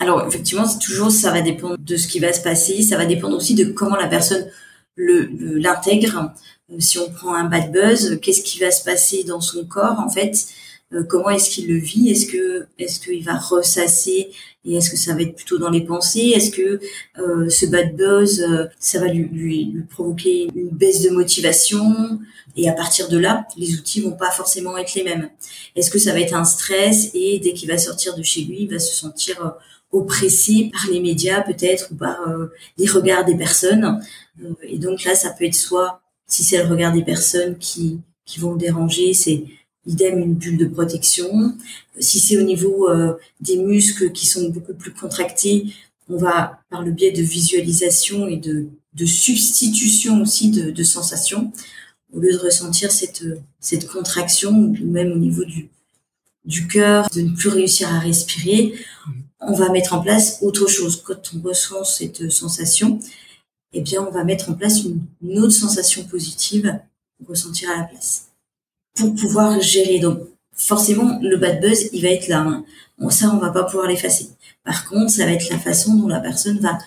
Alors 0.00 0.26
effectivement, 0.26 0.64
toujours 0.78 1.10
ça 1.10 1.30
va 1.30 1.42
dépendre 1.42 1.76
de 1.78 1.96
ce 1.96 2.08
qui 2.08 2.18
va 2.18 2.32
se 2.32 2.40
passer, 2.40 2.80
ça 2.82 2.96
va 2.96 3.04
dépendre 3.04 3.36
aussi 3.36 3.54
de 3.54 3.64
comment 3.64 3.96
la 3.96 4.06
personne 4.06 4.46
le 4.96 5.28
l'intègre. 5.58 6.32
Euh, 6.72 6.76
si 6.78 6.98
on 6.98 7.10
prend 7.10 7.34
un 7.34 7.44
bad 7.44 7.72
buzz, 7.72 8.18
qu'est-ce 8.22 8.42
qui 8.42 8.58
va 8.58 8.70
se 8.70 8.84
passer 8.84 9.24
dans 9.24 9.40
son 9.40 9.66
corps 9.66 10.00
en 10.00 10.08
fait? 10.08 10.46
Comment 11.02 11.30
est-ce 11.30 11.50
qu'il 11.50 11.68
le 11.68 11.78
vit? 11.78 12.10
Est-ce 12.10 12.26
que 12.26 12.66
est-ce 12.78 13.00
qu'il 13.00 13.24
va 13.24 13.36
ressasser? 13.36 14.30
Et 14.64 14.76
est-ce 14.76 14.90
que 14.90 14.96
ça 14.96 15.14
va 15.14 15.22
être 15.22 15.34
plutôt 15.34 15.58
dans 15.58 15.70
les 15.70 15.82
pensées? 15.82 16.32
Est-ce 16.34 16.50
que 16.50 16.80
euh, 17.18 17.48
ce 17.48 17.66
bad 17.66 17.96
buzz, 17.96 18.40
euh, 18.40 18.66
ça 18.78 18.98
va 18.98 19.08
lui, 19.08 19.28
lui, 19.30 19.74
provoquer 19.90 20.48
une 20.54 20.70
baisse 20.70 21.02
de 21.02 21.10
motivation? 21.10 22.18
Et 22.56 22.68
à 22.68 22.72
partir 22.72 23.08
de 23.08 23.18
là, 23.18 23.46
les 23.56 23.74
outils 23.74 24.00
vont 24.00 24.16
pas 24.16 24.30
forcément 24.30 24.76
être 24.78 24.94
les 24.94 25.02
mêmes. 25.02 25.28
Est-ce 25.76 25.90
que 25.90 25.98
ça 25.98 26.12
va 26.12 26.20
être 26.20 26.34
un 26.34 26.44
stress? 26.44 27.10
Et 27.14 27.40
dès 27.40 27.52
qu'il 27.52 27.68
va 27.68 27.78
sortir 27.78 28.16
de 28.16 28.22
chez 28.22 28.42
lui, 28.42 28.62
il 28.62 28.70
va 28.70 28.78
se 28.78 28.94
sentir 28.94 29.54
oppressé 29.90 30.70
par 30.72 30.90
les 30.90 31.00
médias 31.00 31.42
peut-être 31.42 31.88
ou 31.92 31.96
par 31.96 32.18
les 32.78 32.86
regards 32.86 33.24
des 33.24 33.36
personnes. 33.36 34.00
Et 34.62 34.78
donc 34.78 35.04
là, 35.04 35.14
ça 35.14 35.30
peut 35.30 35.44
être 35.44 35.54
soit 35.54 36.00
si 36.26 36.42
c'est 36.42 36.62
le 36.62 36.68
regard 36.68 36.92
des 36.92 37.04
personnes 37.04 37.58
qui 37.58 38.00
qui 38.24 38.40
vont 38.40 38.52
le 38.52 38.58
déranger, 38.58 39.12
c'est 39.12 39.44
idem 39.86 40.18
une 40.18 40.34
bulle 40.34 40.58
de 40.58 40.66
protection. 40.66 41.54
Si 41.98 42.20
c'est 42.20 42.36
au 42.36 42.42
niveau 42.42 42.88
euh, 42.88 43.14
des 43.40 43.56
muscles 43.56 44.12
qui 44.12 44.26
sont 44.26 44.48
beaucoup 44.48 44.74
plus 44.74 44.92
contractés, 44.92 45.66
on 46.08 46.16
va 46.16 46.60
par 46.70 46.82
le 46.82 46.90
biais 46.90 47.12
de 47.12 47.22
visualisation 47.22 48.28
et 48.28 48.36
de, 48.36 48.66
de 48.94 49.06
substitution 49.06 50.22
aussi 50.22 50.50
de, 50.50 50.70
de 50.70 50.82
sensations, 50.82 51.52
au 52.12 52.20
lieu 52.20 52.32
de 52.32 52.38
ressentir 52.38 52.92
cette, 52.92 53.24
cette 53.60 53.86
contraction, 53.88 54.50
ou 54.50 54.76
même 54.84 55.12
au 55.12 55.16
niveau 55.16 55.44
du, 55.44 55.68
du 56.44 56.66
cœur, 56.68 57.08
de 57.14 57.22
ne 57.22 57.34
plus 57.34 57.48
réussir 57.48 57.88
à 57.92 57.98
respirer, 57.98 58.74
on 59.40 59.54
va 59.54 59.70
mettre 59.70 59.94
en 59.94 60.00
place 60.00 60.38
autre 60.42 60.66
chose. 60.68 61.02
Quand 61.04 61.32
on 61.34 61.40
ressent 61.46 61.84
cette 61.84 62.30
sensation, 62.30 62.98
eh 63.72 63.80
bien, 63.80 64.06
on 64.06 64.10
va 64.10 64.24
mettre 64.24 64.50
en 64.50 64.54
place 64.54 64.84
une, 64.84 65.00
une 65.22 65.38
autre 65.40 65.52
sensation 65.52 66.04
positive 66.04 66.78
pour 67.18 67.28
ressentir 67.30 67.70
à 67.70 67.78
la 67.78 67.84
place 67.84 68.28
pour 68.94 69.14
pouvoir 69.14 69.60
gérer. 69.60 69.98
Donc 69.98 70.20
forcément, 70.52 71.18
le 71.20 71.36
bad 71.36 71.60
buzz, 71.60 71.88
il 71.92 72.02
va 72.02 72.08
être 72.08 72.28
là. 72.28 72.40
Hein. 72.40 72.64
Bon, 72.98 73.10
ça, 73.10 73.30
on 73.34 73.38
va 73.38 73.50
pas 73.50 73.64
pouvoir 73.64 73.88
l'effacer. 73.88 74.28
Par 74.64 74.88
contre, 74.88 75.10
ça 75.10 75.26
va 75.26 75.32
être 75.32 75.50
la 75.50 75.58
façon 75.58 75.94
dont 75.94 76.08
la 76.08 76.20
personne 76.20 76.58
va 76.60 76.78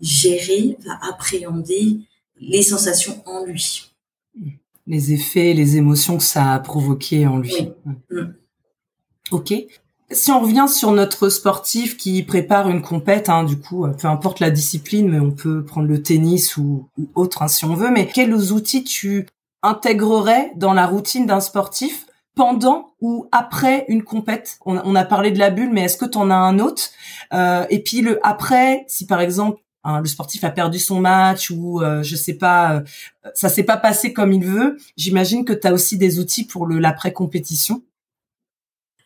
gérer, 0.00 0.76
va 0.84 0.98
appréhender 1.08 1.98
les 2.40 2.62
sensations 2.62 3.22
en 3.26 3.44
lui. 3.44 3.92
Les 4.86 5.12
effets, 5.12 5.52
les 5.52 5.76
émotions 5.76 6.16
que 6.16 6.22
ça 6.22 6.52
a 6.52 6.58
provoqué 6.58 7.26
en 7.26 7.38
lui. 7.38 7.68
Mm. 8.10 8.32
Ok. 9.30 9.54
Si 10.12 10.32
on 10.32 10.40
revient 10.40 10.66
sur 10.68 10.90
notre 10.90 11.28
sportif 11.28 11.96
qui 11.96 12.24
prépare 12.24 12.68
une 12.68 12.82
compète, 12.82 13.28
hein, 13.28 13.44
du 13.44 13.56
coup, 13.56 13.86
peu 13.86 14.08
importe 14.08 14.40
la 14.40 14.50
discipline, 14.50 15.08
mais 15.08 15.20
on 15.20 15.30
peut 15.30 15.64
prendre 15.64 15.86
le 15.86 16.02
tennis 16.02 16.56
ou, 16.56 16.88
autre 17.14 17.42
hein, 17.42 17.48
si 17.48 17.64
on 17.64 17.74
veut, 17.74 17.90
mais 17.90 18.08
quels 18.08 18.34
outils 18.34 18.82
tu 18.82 19.26
intégrerait 19.62 20.52
dans 20.56 20.72
la 20.72 20.86
routine 20.86 21.26
d'un 21.26 21.40
sportif 21.40 22.06
pendant 22.34 22.94
ou 23.00 23.26
après 23.32 23.84
une 23.88 24.02
compète? 24.02 24.58
On, 24.64 24.94
a 24.94 25.04
parlé 25.04 25.30
de 25.30 25.38
la 25.38 25.50
bulle, 25.50 25.70
mais 25.72 25.82
est-ce 25.82 25.96
que 25.96 26.06
tu 26.06 26.18
en 26.18 26.30
as 26.30 26.36
un 26.36 26.58
autre? 26.58 26.82
Euh, 27.32 27.66
Et 27.70 27.82
puis 27.82 28.00
le 28.00 28.18
après, 28.26 28.84
si 28.88 29.06
par 29.06 29.20
exemple 29.20 29.60
le 29.84 30.06
sportif 30.06 30.44
a 30.44 30.50
perdu 30.50 30.78
son 30.78 31.00
match 31.00 31.50
ou 31.50 31.80
euh, 31.80 32.02
je 32.02 32.16
sais 32.16 32.34
pas, 32.34 32.74
euh, 32.74 32.80
ça 33.34 33.48
s'est 33.48 33.64
pas 33.64 33.76
passé 33.76 34.12
comme 34.12 34.32
il 34.32 34.44
veut, 34.44 34.76
j'imagine 34.96 35.44
que 35.44 35.52
tu 35.52 35.66
as 35.66 35.72
aussi 35.72 35.96
des 35.96 36.18
outils 36.18 36.44
pour 36.44 36.66
le 36.66 36.78
l'après 36.78 37.12
compétition. 37.12 37.82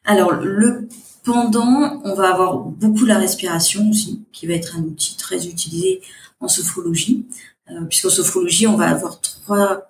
Alors 0.05 0.33
le 0.33 0.89
pendant, 1.23 2.03
on 2.05 2.15
va 2.15 2.33
avoir 2.33 2.59
beaucoup 2.59 3.07
la 3.07 3.19
respiration 3.19 3.89
aussi, 3.89 4.23
qui 4.33 4.47
va 4.47 4.55
être 4.55 4.77
un 4.77 4.83
outil 4.83 5.17
très 5.17 5.47
utilisé 5.47 6.03
en 6.41 6.49
sophrologie, 6.49 7.25
euh, 7.71 7.85
puisqu'en 7.85 8.11
sophrologie 8.11 8.67
on 8.67 8.77
va 8.77 8.91
avoir 8.91 9.21
trois 9.21 9.89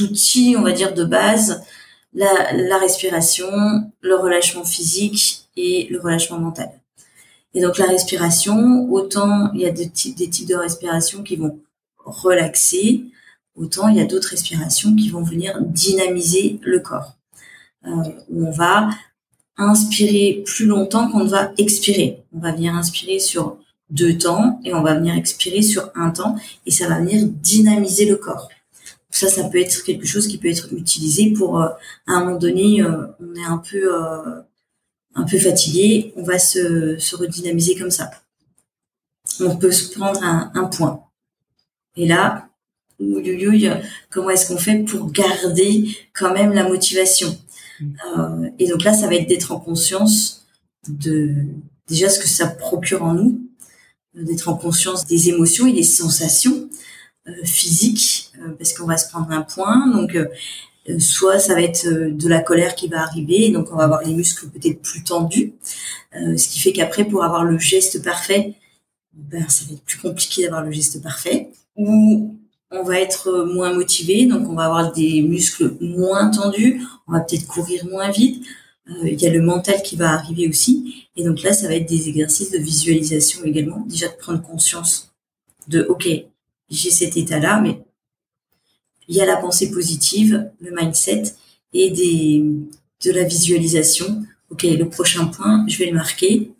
outils, 0.00 0.56
on 0.58 0.62
va 0.62 0.72
dire, 0.72 0.94
de 0.94 1.04
base, 1.04 1.62
la, 2.14 2.78
respiration, 2.78 3.50
le 4.00 4.16
relâchement 4.16 4.64
physique 4.64 5.48
et 5.56 5.86
le 5.90 6.00
relâchement 6.00 6.38
mental. 6.38 6.70
Et 7.54 7.60
donc 7.60 7.78
la 7.78 7.86
respiration, 7.86 8.90
autant 8.90 9.50
il 9.54 9.60
y 9.60 9.66
a 9.66 9.70
des 9.70 9.88
types, 9.88 10.16
des 10.16 10.28
types 10.28 10.48
de 10.48 10.54
respiration 10.54 11.22
qui 11.22 11.36
vont 11.36 11.58
relaxer, 12.04 13.04
autant 13.54 13.88
il 13.88 13.96
y 13.96 14.00
a 14.00 14.04
d'autres 14.04 14.28
respirations 14.28 14.94
qui 14.94 15.08
vont 15.08 15.22
venir 15.22 15.60
dynamiser 15.62 16.58
le 16.62 16.80
corps. 16.80 17.14
Euh, 17.86 17.90
on 18.34 18.50
va 18.50 18.90
inspirer 19.56 20.42
plus 20.44 20.66
longtemps 20.66 21.10
qu'on 21.10 21.24
ne 21.24 21.30
va 21.30 21.52
expirer. 21.56 22.22
On 22.34 22.40
va 22.40 22.52
venir 22.52 22.74
inspirer 22.74 23.18
sur 23.18 23.56
deux 23.88 24.18
temps 24.18 24.60
et 24.64 24.74
on 24.74 24.82
va 24.82 24.94
venir 24.94 25.14
expirer 25.14 25.62
sur 25.62 25.90
un 25.94 26.10
temps 26.10 26.36
et 26.66 26.70
ça 26.70 26.88
va 26.88 26.98
venir 26.98 27.24
dynamiser 27.24 28.04
le 28.04 28.16
corps. 28.16 28.48
Ça, 29.16 29.28
ça 29.28 29.44
peut 29.48 29.58
être 29.58 29.82
quelque 29.82 30.06
chose 30.06 30.28
qui 30.28 30.36
peut 30.36 30.50
être 30.50 30.70
utilisé 30.74 31.32
pour, 31.32 31.58
euh, 31.58 31.68
à 32.06 32.12
un 32.12 32.24
moment 32.26 32.36
donné, 32.36 32.82
euh, 32.82 33.06
on 33.18 33.34
est 33.34 33.46
un 33.46 33.56
peu, 33.56 33.94
euh, 33.94 34.42
un 35.14 35.24
peu 35.24 35.38
fatigué, 35.38 36.12
on 36.16 36.22
va 36.22 36.38
se, 36.38 36.98
se 36.98 37.16
redynamiser 37.16 37.76
comme 37.76 37.90
ça. 37.90 38.10
On 39.40 39.56
peut 39.56 39.72
se 39.72 39.90
prendre 39.94 40.22
un, 40.22 40.64
point. 40.64 41.02
Et 41.96 42.06
là, 42.06 42.50
comment 44.10 44.28
est-ce 44.28 44.48
qu'on 44.48 44.58
fait 44.58 44.84
pour 44.84 45.10
garder 45.10 45.96
quand 46.12 46.34
même 46.34 46.52
la 46.52 46.68
motivation? 46.68 47.38
Et 48.58 48.68
donc 48.68 48.84
là, 48.84 48.92
ça 48.92 49.06
va 49.06 49.14
être 49.14 49.28
d'être 49.28 49.50
en 49.50 49.60
conscience 49.60 50.46
de 50.88 51.36
déjà 51.88 52.10
ce 52.10 52.18
que 52.18 52.28
ça 52.28 52.48
procure 52.48 53.02
en 53.02 53.14
nous, 53.14 53.40
d'être 54.12 54.48
en 54.50 54.56
conscience 54.58 55.06
des 55.06 55.30
émotions 55.30 55.66
et 55.66 55.72
des 55.72 55.82
sensations 55.82 56.68
physiques 57.44 58.32
euh, 58.40 58.52
parce 58.58 58.72
qu'on 58.72 58.86
va 58.86 58.96
se 58.96 59.08
prendre 59.08 59.30
un 59.30 59.42
point. 59.42 59.88
Donc, 59.88 60.14
euh, 60.14 60.26
euh, 60.88 60.98
soit 60.98 61.38
ça 61.38 61.54
va 61.54 61.62
être 61.62 61.86
de 61.86 62.28
la 62.28 62.40
colère 62.40 62.74
qui 62.74 62.88
va 62.88 63.02
arriver, 63.02 63.50
donc 63.50 63.72
on 63.72 63.76
va 63.76 63.84
avoir 63.84 64.02
les 64.02 64.14
muscles 64.14 64.48
peut-être 64.48 64.80
plus 64.82 65.02
tendus, 65.02 65.54
ce 66.12 66.48
qui 66.48 66.60
fait 66.60 66.72
qu'après, 66.72 67.04
pour 67.04 67.24
avoir 67.24 67.44
le 67.44 67.58
geste 67.58 68.02
parfait, 68.02 68.54
ben, 69.12 69.46
ça 69.48 69.64
va 69.66 69.74
être 69.74 69.82
plus 69.82 69.98
compliqué 69.98 70.42
d'avoir 70.42 70.64
le 70.64 70.70
geste 70.72 71.02
parfait. 71.02 71.50
Ou 71.76 72.36
on 72.70 72.82
va 72.84 73.00
être 73.00 73.44
moins 73.52 73.74
motivé, 73.74 74.26
donc 74.26 74.48
on 74.48 74.54
va 74.54 74.64
avoir 74.64 74.92
des 74.92 75.22
muscles 75.22 75.76
moins 75.80 76.30
tendus, 76.30 76.82
on 77.06 77.12
va 77.12 77.20
peut-être 77.20 77.46
courir 77.46 77.84
moins 77.86 78.10
vite, 78.10 78.44
Euh, 78.88 79.08
il 79.08 79.20
y 79.20 79.26
a 79.26 79.30
le 79.30 79.42
mental 79.42 79.82
qui 79.82 79.96
va 79.96 80.12
arriver 80.12 80.48
aussi. 80.48 81.08
Et 81.16 81.24
donc 81.24 81.42
là, 81.42 81.52
ça 81.52 81.66
va 81.68 81.74
être 81.74 81.88
des 81.88 82.08
exercices 82.08 82.50
de 82.52 82.58
visualisation 82.58 83.44
également. 83.44 83.80
Déjà 83.86 84.08
de 84.08 84.14
prendre 84.14 84.42
conscience 84.42 85.12
de, 85.68 85.82
OK, 85.88 86.08
j'ai 86.70 86.90
cet 86.90 87.16
état-là, 87.16 87.60
mais 87.60 87.84
il 89.08 89.16
y 89.16 89.20
a 89.20 89.26
la 89.26 89.36
pensée 89.36 89.70
positive, 89.70 90.50
le 90.60 90.74
mindset 90.74 91.34
et 91.72 91.90
des, 91.90 92.44
de 93.04 93.10
la 93.12 93.24
visualisation. 93.24 94.24
OK, 94.50 94.62
le 94.62 94.88
prochain 94.88 95.26
point, 95.26 95.64
je 95.68 95.78
vais 95.78 95.86
le 95.86 95.96
marquer. 95.96 96.52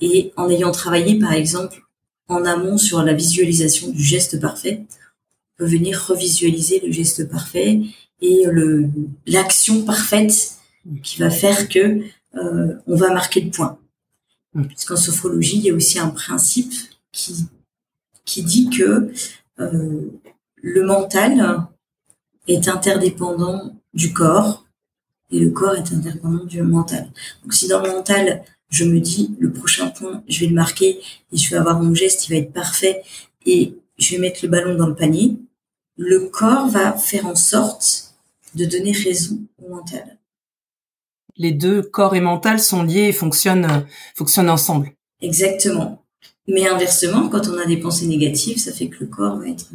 Et 0.00 0.32
en 0.36 0.48
ayant 0.48 0.70
travaillé, 0.70 1.18
par 1.18 1.32
exemple, 1.32 1.82
en 2.28 2.44
amont 2.44 2.78
sur 2.78 3.02
la 3.02 3.14
visualisation 3.14 3.88
du 3.88 4.02
geste 4.02 4.40
parfait, 4.40 4.84
on 4.88 5.64
peut 5.64 5.70
venir 5.70 6.04
revisualiser 6.06 6.80
le 6.84 6.92
geste 6.92 7.28
parfait 7.28 7.80
et 8.20 8.44
le 8.46 8.90
l'action 9.26 9.84
parfaite 9.84 10.52
qui 11.02 11.18
va 11.18 11.30
faire 11.30 11.68
que 11.68 12.02
euh, 12.34 12.74
on 12.86 12.96
va 12.96 13.12
marquer 13.12 13.40
le 13.40 13.50
point. 13.50 13.78
Mm. 14.54 14.66
Puisqu'en 14.66 14.96
sophrologie, 14.96 15.58
il 15.58 15.64
y 15.64 15.70
a 15.70 15.74
aussi 15.74 15.98
un 15.98 16.10
principe 16.10 16.72
qui 17.12 17.46
qui 18.28 18.42
dit 18.42 18.68
que 18.68 19.10
euh, 19.58 20.10
le 20.56 20.82
mental 20.84 21.66
est 22.46 22.68
interdépendant 22.68 23.74
du 23.94 24.12
corps 24.12 24.66
et 25.30 25.40
le 25.40 25.50
corps 25.50 25.74
est 25.74 25.92
interdépendant 25.92 26.44
du 26.44 26.62
mental. 26.62 27.10
Donc 27.42 27.54
si 27.54 27.68
dans 27.68 27.82
le 27.82 27.90
mental, 27.90 28.44
je 28.68 28.84
me 28.84 29.00
dis 29.00 29.34
le 29.40 29.50
prochain 29.50 29.88
point, 29.88 30.22
je 30.28 30.40
vais 30.40 30.46
le 30.46 30.54
marquer 30.54 31.00
et 31.32 31.36
je 31.36 31.50
vais 31.50 31.56
avoir 31.56 31.82
mon 31.82 31.94
geste, 31.94 32.28
il 32.28 32.32
va 32.32 32.38
être 32.38 32.52
parfait 32.52 33.02
et 33.46 33.74
je 33.96 34.12
vais 34.12 34.18
mettre 34.18 34.40
le 34.42 34.50
ballon 34.50 34.74
dans 34.76 34.86
le 34.86 34.94
panier, 34.94 35.38
le 35.96 36.28
corps 36.28 36.68
va 36.68 36.92
faire 36.92 37.26
en 37.26 37.34
sorte 37.34 38.14
de 38.54 38.66
donner 38.66 38.92
raison 38.92 39.40
au 39.62 39.70
mental. 39.70 40.18
Les 41.36 41.52
deux 41.52 41.82
corps 41.82 42.14
et 42.14 42.20
mental 42.20 42.60
sont 42.60 42.82
liés 42.82 43.08
et 43.08 43.12
fonctionnent, 43.12 43.86
fonctionnent 44.14 44.50
ensemble. 44.50 44.92
Exactement. 45.20 46.04
Mais 46.48 46.66
inversement, 46.66 47.28
quand 47.28 47.48
on 47.48 47.58
a 47.58 47.66
des 47.66 47.76
pensées 47.76 48.06
négatives, 48.06 48.58
ça 48.58 48.72
fait 48.72 48.88
que 48.88 49.00
le 49.00 49.06
corps 49.06 49.38
va 49.38 49.48
être 49.48 49.66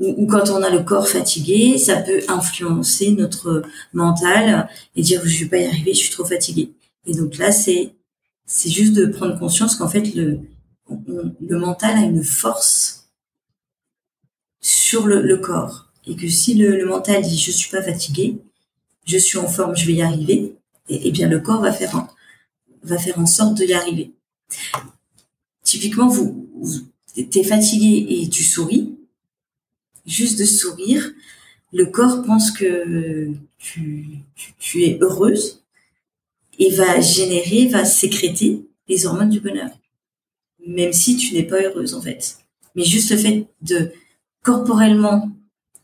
ou, 0.00 0.26
quand 0.26 0.48
on 0.50 0.62
a 0.62 0.70
le 0.70 0.82
corps 0.82 1.08
fatigué, 1.08 1.76
ça 1.78 1.96
peut 1.96 2.20
influencer 2.28 3.10
notre 3.12 3.62
mental 3.92 4.68
et 4.94 5.02
dire 5.02 5.22
je 5.24 5.44
vais 5.44 5.50
pas 5.50 5.56
y 5.58 5.66
arriver, 5.66 5.92
je 5.92 5.98
suis 5.98 6.12
trop 6.12 6.24
fatigué. 6.24 6.72
Et 7.06 7.14
donc 7.14 7.36
là, 7.38 7.50
c'est 7.52 7.94
c'est 8.46 8.70
juste 8.70 8.94
de 8.94 9.06
prendre 9.06 9.38
conscience 9.38 9.76
qu'en 9.76 9.88
fait 9.88 10.14
le 10.14 10.40
le 11.40 11.58
mental 11.58 11.96
a 11.98 12.02
une 12.02 12.24
force 12.24 13.10
sur 14.60 15.06
le, 15.06 15.20
le 15.22 15.36
corps 15.38 15.92
et 16.06 16.16
que 16.16 16.28
si 16.28 16.54
le, 16.54 16.76
le, 16.76 16.86
mental 16.86 17.22
dit 17.22 17.38
je 17.38 17.50
suis 17.50 17.70
pas 17.70 17.82
fatigué, 17.82 18.38
je 19.04 19.18
suis 19.18 19.38
en 19.38 19.46
forme, 19.48 19.76
je 19.76 19.86
vais 19.86 19.94
y 19.94 20.02
arriver, 20.02 20.56
et, 20.88 21.08
et 21.08 21.10
bien 21.10 21.28
le 21.28 21.40
corps 21.40 21.60
va 21.60 21.72
faire 21.72 21.94
en, 21.94 22.08
va 22.82 22.98
faire 22.98 23.18
en 23.18 23.26
sorte 23.26 23.58
de 23.58 23.64
y 23.64 23.74
arriver. 23.74 24.12
Typiquement, 25.68 26.08
vous, 26.08 26.48
vous 26.54 27.44
fatigué 27.44 28.06
et 28.08 28.28
tu 28.30 28.42
souris, 28.42 28.96
juste 30.06 30.38
de 30.38 30.46
sourire, 30.46 31.12
le 31.74 31.84
corps 31.84 32.22
pense 32.22 32.50
que 32.50 33.34
tu, 33.58 34.08
tu, 34.58 34.84
es 34.84 34.98
heureuse 35.02 35.62
et 36.58 36.70
va 36.70 37.02
générer, 37.02 37.66
va 37.66 37.84
sécréter 37.84 38.66
les 38.88 39.04
hormones 39.04 39.28
du 39.28 39.40
bonheur. 39.40 39.68
Même 40.66 40.94
si 40.94 41.18
tu 41.18 41.34
n'es 41.34 41.42
pas 41.42 41.60
heureuse, 41.60 41.92
en 41.92 42.00
fait. 42.00 42.38
Mais 42.74 42.84
juste 42.84 43.10
le 43.10 43.18
fait 43.18 43.46
de 43.60 43.92
corporellement 44.42 45.30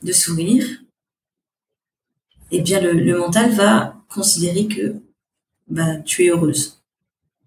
de 0.02 0.12
sourire, 0.12 0.66
eh 2.52 2.62
bien, 2.62 2.80
le, 2.80 3.18
mental 3.18 3.52
va 3.52 4.02
considérer 4.08 4.66
que 4.66 4.94
bah, 5.68 5.98
tu 6.06 6.24
es 6.24 6.30
heureuse 6.30 6.80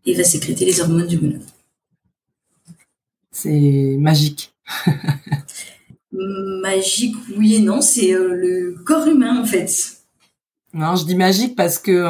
et 0.06 0.14
va 0.14 0.24
sécréter 0.24 0.66
les 0.66 0.82
hormones 0.82 1.08
du 1.08 1.18
bonheur. 1.18 1.42
C'est 3.40 3.98
magique. 4.00 4.56
magique, 6.12 7.16
oui 7.38 7.58
et 7.58 7.60
non, 7.60 7.82
c'est 7.82 8.12
euh, 8.12 8.34
le 8.34 8.76
corps 8.84 9.06
humain 9.06 9.40
en 9.40 9.46
fait. 9.46 9.70
Non, 10.74 10.96
je 10.96 11.06
dis 11.06 11.16
magique 11.16 11.56
parce 11.56 11.78
que 11.78 12.08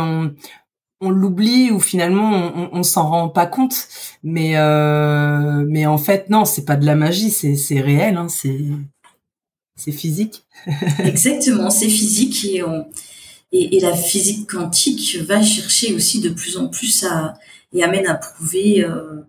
on, 1.02 1.10
l'oublie 1.10 1.70
ou 1.70 1.82
finalement 1.82 2.32
on, 2.32 2.70
on, 2.72 2.82
s'en 2.84 3.10
rend 3.10 3.28
pas 3.28 3.46
compte. 3.46 3.90
Mais 4.24 4.56
euh, 4.56 5.66
mais 5.68 5.86
en 5.86 5.98
fait 5.98 6.30
non, 6.30 6.46
c'est 6.46 6.64
pas 6.64 6.78
de 6.78 6.86
la 6.86 6.96
magie, 6.96 7.30
c'est 7.30 7.58
c'est 7.58 7.82
réel, 7.82 8.16
hein, 8.16 8.30
c'est 8.30 8.62
c'est 9.76 9.92
physique. 9.92 10.46
Exactement, 11.00 11.70
c'est 11.70 11.90
physique 11.90 12.46
et 12.46 12.64
on 12.64 12.88
et, 13.52 13.82
la 13.82 13.98
physique 13.98 14.50
quantique 14.50 15.18
va 15.28 15.44
chercher 15.44 15.94
aussi 15.94 16.22
de 16.22 16.30
plus 16.30 16.56
en 16.56 16.70
plus 16.70 17.04
à 17.04 17.34
et 17.74 17.84
amène 17.84 18.08
à 18.08 18.16
prouver 18.16 18.86
euh, 18.86 19.24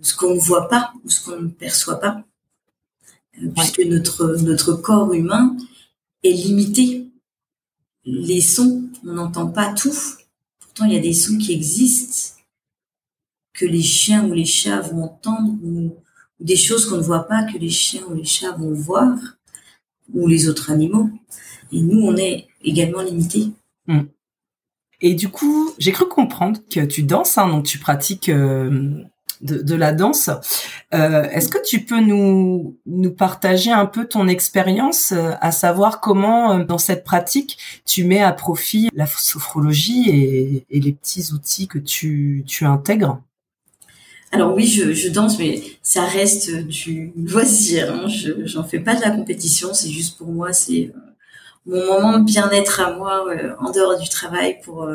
ce 0.00 0.14
qu'on 0.14 0.34
ne 0.34 0.40
voit 0.40 0.68
pas 0.68 0.92
ou 1.04 1.10
ce 1.10 1.24
qu'on 1.24 1.40
ne 1.40 1.48
perçoit 1.48 2.00
pas 2.00 2.24
puisque 3.54 3.80
notre, 3.80 4.36
notre 4.42 4.74
corps 4.74 5.12
humain 5.12 5.56
est 6.22 6.32
limité. 6.32 7.08
Les 8.04 8.40
sons, 8.40 8.88
on 9.04 9.12
n'entend 9.12 9.48
pas 9.48 9.72
tout. 9.72 9.94
Pourtant, 10.60 10.84
il 10.86 10.92
y 10.92 10.96
a 10.96 11.00
des 11.00 11.12
sons 11.12 11.38
qui 11.38 11.52
existent, 11.52 12.40
que 13.54 13.66
les 13.66 13.82
chiens 13.82 14.28
ou 14.28 14.32
les 14.32 14.44
chats 14.44 14.80
vont 14.80 15.04
entendre, 15.04 15.52
ou, 15.62 15.96
des 16.40 16.56
choses 16.56 16.86
qu'on 16.86 16.96
ne 16.96 17.02
voit 17.02 17.28
pas, 17.28 17.44
que 17.44 17.56
les 17.58 17.68
chiens 17.68 18.02
ou 18.08 18.14
les 18.14 18.24
chats 18.24 18.52
vont 18.52 18.72
voir, 18.72 19.16
ou 20.12 20.26
les 20.26 20.48
autres 20.48 20.70
animaux. 20.70 21.08
Et 21.70 21.80
nous, 21.80 22.00
on 22.00 22.16
est 22.16 22.48
également 22.64 23.02
limités. 23.02 23.50
Hmm. 23.86 24.02
Et 25.00 25.14
du 25.14 25.28
coup, 25.28 25.72
j'ai 25.78 25.92
cru 25.92 26.08
comprendre 26.08 26.60
que 26.68 26.80
tu 26.80 27.04
danses, 27.04 27.38
hein, 27.38 27.48
donc 27.48 27.64
tu 27.66 27.78
pratiques 27.78 28.28
euh, 28.28 29.04
de, 29.42 29.74
la 29.74 29.92
danse. 29.92 30.30
Euh, 30.94 31.24
est-ce 31.30 31.48
que 31.48 31.58
tu 31.64 31.84
peux 31.84 32.00
nous, 32.00 32.76
nous 32.86 33.12
partager 33.12 33.70
un 33.70 33.86
peu 33.86 34.06
ton 34.06 34.28
expérience, 34.28 35.12
euh, 35.12 35.32
à 35.40 35.52
savoir 35.52 36.00
comment, 36.00 36.52
euh, 36.52 36.64
dans 36.64 36.78
cette 36.78 37.04
pratique, 37.04 37.58
tu 37.84 38.04
mets 38.04 38.22
à 38.22 38.32
profit 38.32 38.88
la 38.94 39.06
sophrologie 39.06 40.64
et, 40.70 40.80
les 40.80 40.92
petits 40.92 41.32
outils 41.32 41.68
que 41.68 41.78
tu, 41.78 42.44
tu 42.46 42.64
intègres? 42.64 43.20
Alors 44.30 44.54
oui, 44.54 44.66
je, 44.66 45.08
danse, 45.10 45.38
mais 45.38 45.62
ça 45.82 46.04
reste 46.04 46.50
du 46.66 47.12
loisir. 47.16 47.92
Hein. 47.92 48.08
Je 48.08 48.46
j'en 48.46 48.64
fais 48.64 48.78
pas 48.78 48.94
de 48.94 49.02
la 49.02 49.10
compétition. 49.10 49.74
C'est 49.74 49.90
juste 49.90 50.16
pour 50.16 50.28
moi, 50.28 50.54
c'est 50.54 50.90
mon 51.66 51.84
moment 51.84 52.18
de 52.18 52.24
bien-être 52.24 52.80
à 52.80 52.94
moi 52.94 53.26
en 53.60 53.70
dehors 53.70 53.98
du 53.98 54.08
travail 54.08 54.58
pour 54.64 54.88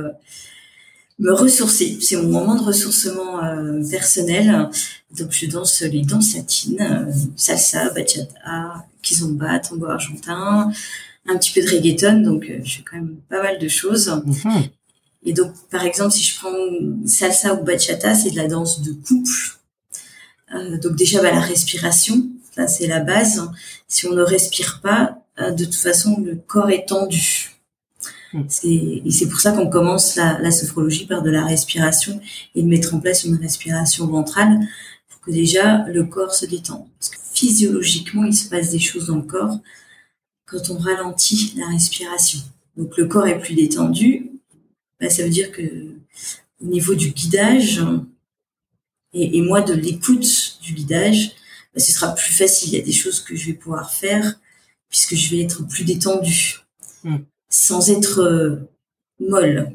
me 1.19 1.33
ressourcer. 1.33 1.97
C'est 2.01 2.15
mon 2.17 2.29
moment 2.29 2.55
de 2.55 2.63
ressourcement 2.63 3.43
euh, 3.43 3.81
personnel. 3.89 4.69
Donc 5.17 5.31
je 5.31 5.45
danse 5.47 5.81
les 5.81 6.01
danses 6.01 6.35
latines, 6.35 6.81
euh, 6.81 7.11
salsa, 7.35 7.89
bachata, 7.91 8.85
kizomba, 9.01 9.59
tango 9.59 9.85
argentin, 9.85 10.71
un 11.27 11.37
petit 11.37 11.51
peu 11.53 11.61
de 11.61 11.69
reggaeton. 11.69 12.21
Donc 12.21 12.45
euh, 12.49 12.59
je 12.63 12.77
fais 12.77 12.83
quand 12.83 12.97
même 12.97 13.17
pas 13.29 13.41
mal 13.41 13.57
de 13.59 13.67
choses. 13.67 14.09
Mhm. 14.25 14.63
Et 15.23 15.33
donc 15.33 15.53
par 15.69 15.83
exemple 15.83 16.11
si 16.11 16.23
je 16.23 16.35
prends 16.37 16.53
salsa 17.05 17.55
ou 17.55 17.63
bachata, 17.63 18.13
c'est 18.13 18.31
de 18.31 18.35
la 18.35 18.47
danse 18.47 18.81
de 18.81 18.93
couple. 18.93 19.57
donc 20.81 20.95
déjà 20.95 21.21
bah, 21.21 21.31
la 21.31 21.41
respiration, 21.41 22.27
ça 22.55 22.67
c'est 22.67 22.87
la 22.87 22.99
base. 22.99 23.41
Si 23.87 24.05
on 24.05 24.13
ne 24.13 24.21
respire 24.21 24.79
pas, 24.81 25.17
de 25.37 25.65
toute 25.65 25.75
façon 25.75 26.21
le 26.23 26.35
corps 26.35 26.69
est 26.69 26.87
tendu. 26.87 27.46
Mm. 28.33 28.43
Et 28.63 29.11
c'est 29.11 29.29
pour 29.29 29.39
ça 29.39 29.51
qu'on 29.51 29.69
commence 29.69 30.15
la, 30.15 30.39
la, 30.39 30.51
sophrologie 30.51 31.05
par 31.05 31.21
de 31.21 31.29
la 31.29 31.45
respiration 31.45 32.19
et 32.55 32.61
de 32.61 32.67
mettre 32.67 32.93
en 32.93 32.99
place 32.99 33.23
une 33.23 33.35
respiration 33.35 34.07
ventrale 34.07 34.59
pour 35.09 35.21
que 35.21 35.31
déjà 35.31 35.85
le 35.87 36.05
corps 36.05 36.33
se 36.33 36.45
détende. 36.45 36.85
Parce 36.99 37.09
que 37.09 37.17
physiologiquement, 37.33 38.25
il 38.25 38.35
se 38.35 38.49
passe 38.49 38.71
des 38.71 38.79
choses 38.79 39.07
dans 39.07 39.17
le 39.17 39.21
corps 39.21 39.59
quand 40.45 40.69
on 40.69 40.77
ralentit 40.77 41.53
la 41.57 41.67
respiration. 41.67 42.39
Donc 42.75 42.97
le 42.97 43.05
corps 43.05 43.27
est 43.27 43.39
plus 43.39 43.55
détendu. 43.55 44.31
Bah, 44.99 45.09
ça 45.09 45.23
veut 45.23 45.29
dire 45.29 45.51
que 45.51 45.61
au 46.61 46.65
niveau 46.65 46.95
du 46.95 47.11
guidage 47.11 47.83
et, 49.13 49.37
et 49.37 49.41
moi 49.41 49.61
de 49.61 49.73
l'écoute 49.73 50.59
du 50.61 50.73
guidage, 50.73 51.31
bah, 51.73 51.79
ce 51.79 51.91
sera 51.91 52.13
plus 52.13 52.33
facile. 52.33 52.69
Il 52.73 52.77
y 52.77 52.81
a 52.81 52.85
des 52.85 52.91
choses 52.91 53.21
que 53.21 53.35
je 53.35 53.47
vais 53.47 53.53
pouvoir 53.53 53.91
faire 53.91 54.39
puisque 54.89 55.15
je 55.15 55.31
vais 55.31 55.41
être 55.41 55.67
plus 55.67 55.83
détendu. 55.83 56.59
Mm 57.03 57.17
sans 57.49 57.89
être 57.89 58.19
euh, 58.19 58.69
molle. 59.19 59.71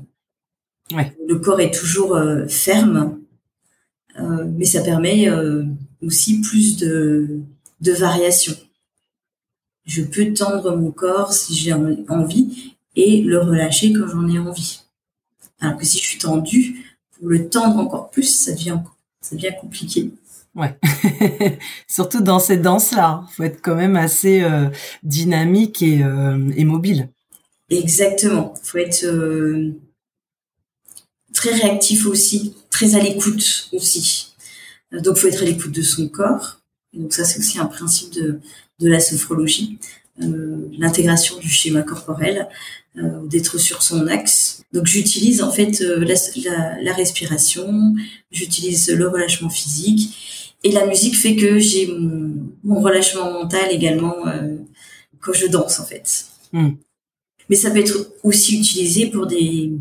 Le 1.27 1.37
corps 1.37 1.61
est 1.61 1.73
toujours 1.73 2.17
euh, 2.17 2.47
ferme, 2.47 3.21
euh, 4.19 4.45
mais 4.57 4.67
ça 4.67 4.83
permet 4.83 5.29
aussi 6.03 6.43
plus 6.43 6.77
de, 6.77 7.41
de 7.81 7.93
variation. 7.93 8.55
Je 9.87 10.03
peux 10.03 10.33
tendre 10.35 10.77
mon 10.77 10.91
corps 10.91 11.33
si 11.33 11.55
j'ai 11.55 11.73
envie 11.73 12.77
et 12.95 13.23
le 13.23 13.41
relâcher 13.41 13.93
quand 13.93 14.07
j'en 14.07 14.29
ai 14.29 14.39
envie. 14.39 14.83
Alors 15.61 15.79
que 15.79 15.87
si 15.87 15.99
je 15.99 16.05
suis 16.05 16.19
tendue, 16.19 16.99
pour 17.13 17.29
le 17.29 17.49
tendre 17.49 17.79
encore 17.79 18.11
plus, 18.11 18.25
ça 18.25 18.53
devient, 18.53 18.81
ça 19.21 19.35
devient 19.35 19.53
compliqué. 19.59 20.11
Ouais. 20.55 20.79
Surtout 21.89 22.21
dans 22.21 22.39
ces 22.39 22.59
danses-là, 22.59 23.25
faut 23.31 23.45
être 23.45 23.63
quand 23.63 23.77
même 23.77 23.97
assez 23.97 24.45
dynamique 25.03 25.81
et, 25.81 26.05
et 26.57 26.65
mobile. 26.65 27.09
Exactement. 27.73 28.55
Faut 28.63 28.79
être, 28.79 29.05
euh, 29.05 29.71
très 31.33 31.55
réactif 31.55 32.07
aussi, 32.07 32.55
très 32.71 32.95
à 32.95 33.01
l'écoute 33.01 33.69
aussi. 33.73 34.35
Donc, 34.93 35.17
faut 35.17 35.29
être 35.29 35.43
à 35.43 35.47
l'écoute 35.47 35.73
de 35.73 35.83
son 35.83 36.09
corps. 36.09 36.61
donc, 36.93 37.13
ça, 37.15 37.25
c'est 37.25 37.39
aussi 37.39 37.59
un 37.59 37.67
principe 37.67 38.13
de, 38.13 38.39
de 38.81 38.89
la 38.89 39.01
sophrologie. 39.01 39.79
Euh, 40.21 40.69
l'intégration 40.79 41.39
du 41.39 41.49
schéma 41.49 41.83
corporel, 41.83 42.47
euh, 42.99 43.27
d'être 43.27 43.57
sur 43.57 43.83
son 43.83 44.07
axe. 44.09 44.63
Donc 44.75 44.87
j'utilise 44.87 45.41
en 45.41 45.51
fait 45.51 45.81
la, 45.81 46.93
respiration, 46.93 47.95
j'utilise 48.31 48.91
le 48.91 49.09
relâchement 49.09 49.49
physique 49.49 50.55
et 50.65 50.71
la 50.71 50.85
musique 50.85 51.17
fait 51.17 51.35
que 51.35 51.59
j'ai 51.59 51.87
mon, 51.87 52.81
relâchement 52.83 53.33
mental 53.33 53.71
également 53.71 54.17
quand 55.21 55.33
je 55.33 55.47
danse 55.47 55.81
en 55.81 55.87
fait. 55.87 56.27
Hmm. 56.53 56.73
Mais 57.49 57.57
ça 57.57 57.71
peut 57.71 57.81
être 57.81 58.13
aussi 58.23 58.59
utilisé 58.59 59.07
pour 59.09 59.27
des 59.27 59.73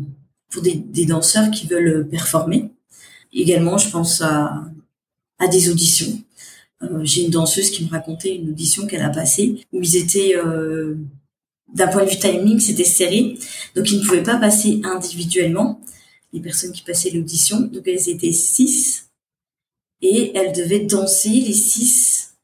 pour 0.50 0.62
des, 0.62 1.06
danseurs 1.06 1.50
qui 1.50 1.66
veulent 1.66 2.06
performer. 2.08 2.70
Également, 3.32 3.78
je 3.78 3.88
pense 3.88 4.20
à, 4.20 4.64
à 5.38 5.48
des 5.48 5.70
auditions. 5.70 6.22
Euh, 6.82 7.00
j'ai 7.04 7.24
une 7.24 7.30
danseuse 7.30 7.70
qui 7.70 7.84
me 7.84 7.90
racontait 7.90 8.36
une 8.36 8.50
audition 8.50 8.86
qu'elle 8.86 9.02
a 9.02 9.10
passée 9.10 9.64
où 9.72 9.80
ils 9.82 9.96
étaient 9.96 10.36
euh, 10.36 10.96
d'un 11.72 11.88
point 11.88 12.04
de 12.04 12.10
vue 12.10 12.18
timing, 12.18 12.60
c'était 12.60 12.84
serré, 12.84 13.38
donc 13.74 13.90
ils 13.90 14.00
ne 14.00 14.04
pouvaient 14.04 14.22
pas 14.22 14.36
passer 14.36 14.80
individuellement 14.84 15.80
les 16.32 16.40
personnes 16.40 16.72
qui 16.72 16.82
passaient 16.82 17.10
l'audition. 17.10 17.60
Donc 17.60 17.86
elles 17.86 18.08
étaient 18.08 18.32
six 18.32 19.08
et 20.00 20.32
elles 20.36 20.52
devaient 20.52 20.80
danser 20.80 21.30
les 21.30 21.52
six 21.52 22.34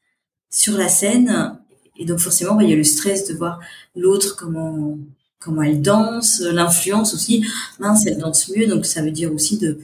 sur 0.50 0.76
la 0.76 0.88
scène. 0.88 1.57
Et 1.98 2.04
donc 2.04 2.18
forcément, 2.18 2.54
bah, 2.54 2.62
il 2.62 2.70
y 2.70 2.72
a 2.72 2.76
le 2.76 2.84
stress 2.84 3.26
de 3.28 3.34
voir 3.34 3.60
l'autre 3.94 4.36
comment 4.36 4.96
comment 5.38 5.62
elle 5.62 5.82
danse, 5.82 6.40
l'influence 6.40 7.14
aussi. 7.14 7.44
Mince, 7.78 8.06
elle 8.06 8.18
danse 8.18 8.50
mieux, 8.54 8.66
donc 8.66 8.86
ça 8.86 9.02
veut 9.02 9.10
dire 9.10 9.32
aussi 9.32 9.58
de 9.58 9.78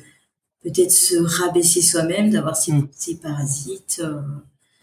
peut-être 0.62 0.90
se 0.90 1.16
rabaisser 1.16 1.82
soi-même, 1.82 2.30
d'avoir 2.30 2.56
ses, 2.56 2.72
mm. 2.72 2.88
parasites. 3.22 4.00
Euh. 4.02 4.20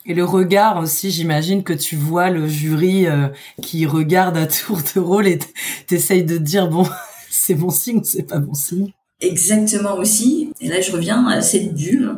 Et 0.06 0.14
le 0.14 0.24
regard 0.24 0.80
aussi, 0.80 1.12
j'imagine 1.12 1.64
que 1.64 1.74
tu 1.74 1.96
vois 1.96 2.30
le 2.30 2.48
jury 2.48 3.08
euh, 3.08 3.28
qui 3.62 3.86
regarde 3.86 4.38
à 4.38 4.48
tour 4.48 4.80
de 4.96 5.00
rôle 5.00 5.28
et 5.28 5.40
t'essayes 5.88 6.24
de 6.24 6.38
dire 6.38 6.68
bon, 6.70 6.88
c'est 7.30 7.56
bon 7.56 7.70
signe 7.70 7.98
ou 7.98 8.04
c'est 8.04 8.24
pas 8.24 8.40
bon 8.40 8.54
signe? 8.54 8.94
Exactement 9.20 9.98
aussi. 9.98 10.52
Et 10.62 10.68
là, 10.68 10.82
je 10.82 10.92
reviens 10.92 11.28
à 11.28 11.42
cette 11.42 11.76
bulle. 11.76 12.18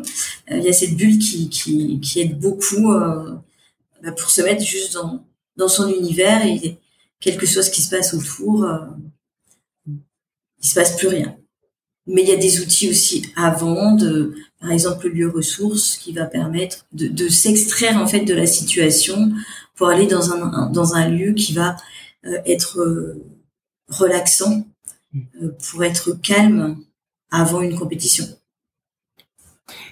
Euh, 0.52 0.58
il 0.58 0.63
y 0.63 0.69
a 0.69 0.73
cette 0.73 0.95
bulle 0.95 1.17
qui, 1.17 1.49
qui, 1.49 1.99
qui 1.99 2.21
aide 2.21 2.39
beaucoup 2.39 2.93
bah, 4.03 4.11
pour 4.11 4.29
se 4.29 4.41
mettre 4.41 4.61
juste 4.61 4.93
dans, 4.93 5.25
dans 5.57 5.67
son 5.67 5.89
univers 5.89 6.45
et 6.45 6.77
quel 7.19 7.37
que 7.37 7.47
soit 7.47 7.63
ce 7.63 7.71
qui 7.71 7.81
se 7.81 7.89
passe 7.89 8.13
autour, 8.13 8.69
il 9.87 10.67
se 10.67 10.75
passe 10.75 10.97
plus 10.97 11.07
rien. 11.07 11.37
Mais 12.05 12.21
il 12.21 12.27
y 12.27 12.33
a 12.33 12.37
des 12.37 12.59
outils 12.59 12.89
aussi 12.89 13.31
avant 13.35 13.93
de, 13.93 14.35
par 14.59 14.71
exemple, 14.71 15.07
le 15.07 15.13
lieu 15.13 15.29
ressource 15.29 15.97
qui 15.97 16.11
va 16.11 16.25
permettre 16.25 16.85
de, 16.91 17.07
de 17.07 17.29
s'extraire 17.29 17.97
en 17.97 18.07
fait 18.07 18.25
de 18.25 18.33
la 18.33 18.45
situation 18.45 19.31
pour 19.75 19.87
aller 19.87 20.07
dans 20.07 20.31
un, 20.31 20.69
dans 20.69 20.95
un 20.95 21.09
lieu 21.09 21.33
qui 21.33 21.53
va 21.53 21.77
euh, 22.25 22.39
être 22.45 22.79
euh, 22.79 23.23
relaxant, 23.87 24.65
mmh. 25.13 25.19
euh, 25.43 25.57
pour 25.69 25.83
être 25.83 26.11
calme 26.13 26.77
avant 27.31 27.61
une 27.61 27.77
compétition. 27.77 28.25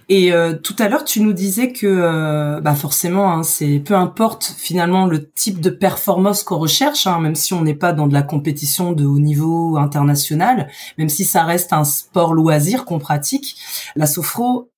Et 0.09 0.33
euh, 0.33 0.53
tout 0.53 0.75
à 0.79 0.89
l'heure, 0.89 1.05
tu 1.05 1.21
nous 1.21 1.33
disais 1.33 1.71
que, 1.71 1.87
euh, 1.87 2.59
bah 2.59 2.75
forcément, 2.75 3.31
hein, 3.31 3.43
c'est 3.43 3.79
peu 3.79 3.95
importe 3.95 4.53
finalement 4.57 5.05
le 5.05 5.29
type 5.31 5.61
de 5.61 5.69
performance 5.69 6.43
qu'on 6.43 6.57
recherche, 6.57 7.07
hein, 7.07 7.19
même 7.19 7.35
si 7.35 7.53
on 7.53 7.61
n'est 7.61 7.75
pas 7.75 7.93
dans 7.93 8.07
de 8.07 8.13
la 8.13 8.21
compétition 8.21 8.91
de 8.91 9.05
haut 9.05 9.19
niveau 9.19 9.77
international, 9.77 10.69
même 10.97 11.09
si 11.09 11.23
ça 11.23 11.43
reste 11.43 11.71
un 11.71 11.85
sport 11.85 12.33
loisir 12.33 12.83
qu'on 12.83 12.99
pratique, 12.99 13.55
la 13.95 14.05
sophro 14.05 14.69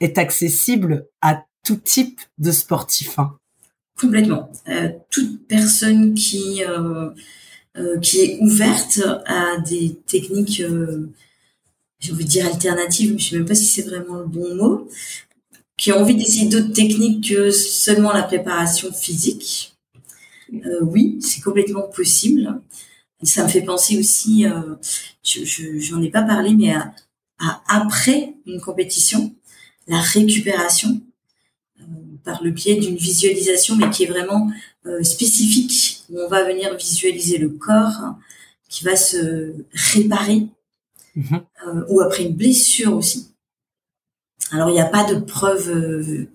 est 0.00 0.18
accessible 0.18 1.06
à 1.20 1.44
tout 1.64 1.76
type 1.76 2.20
de 2.38 2.50
sportif. 2.50 3.18
Hein. 3.20 3.36
Complètement. 4.00 4.50
Euh, 4.68 4.88
toute 5.10 5.46
personne 5.46 6.14
qui 6.14 6.62
qui 8.02 8.20
est 8.20 8.38
ouverte 8.42 9.00
à 9.24 9.58
des 9.58 9.98
techniques 10.06 10.62
j'ai 12.02 12.12
envie 12.12 12.24
de 12.24 12.30
dire 12.30 12.46
alternative, 12.46 13.12
mais 13.12 13.18
je 13.18 13.30
sais 13.30 13.36
même 13.36 13.46
pas 13.46 13.54
si 13.54 13.64
c'est 13.64 13.82
vraiment 13.82 14.16
le 14.16 14.26
bon 14.26 14.54
mot, 14.56 14.88
qui 15.76 15.92
ont 15.92 16.00
envie 16.00 16.16
d'essayer 16.16 16.48
d'autres 16.48 16.72
techniques 16.72 17.28
que 17.28 17.50
seulement 17.50 18.12
la 18.12 18.24
préparation 18.24 18.92
physique. 18.92 19.74
Euh, 20.52 20.80
oui, 20.82 21.18
c'est 21.22 21.40
complètement 21.40 21.82
possible. 21.82 22.60
ça 23.22 23.44
me 23.44 23.48
fait 23.48 23.62
penser 23.62 23.98
aussi, 23.98 24.46
euh, 24.46 24.74
je 25.22 25.44
j'en 25.78 26.02
ai 26.02 26.10
pas 26.10 26.22
parlé, 26.22 26.54
mais 26.54 26.72
à, 26.72 26.92
après 27.68 28.34
une 28.46 28.60
compétition, 28.60 29.32
la 29.86 30.00
récupération 30.00 31.00
euh, 31.80 31.84
par 32.24 32.42
le 32.42 32.50
biais 32.50 32.76
d'une 32.76 32.96
visualisation, 32.96 33.76
mais 33.76 33.88
qui 33.90 34.04
est 34.04 34.06
vraiment 34.06 34.50
spécifique, 35.02 36.02
où 36.10 36.18
on 36.18 36.28
va 36.28 36.42
venir 36.42 36.76
visualiser 36.76 37.38
le 37.38 37.50
corps 37.50 38.16
qui 38.68 38.82
va 38.82 38.96
se 38.96 39.54
réparer 39.94 40.48
Mhm. 41.14 41.42
Euh, 41.66 41.84
ou 41.88 42.00
après 42.00 42.24
une 42.24 42.34
blessure 42.34 42.94
aussi. 42.94 43.34
Alors 44.50 44.70
il 44.70 44.72
n'y 44.72 44.80
a 44.80 44.86
pas 44.86 45.04
de 45.04 45.18
preuves 45.20 45.70
euh, 45.70 46.26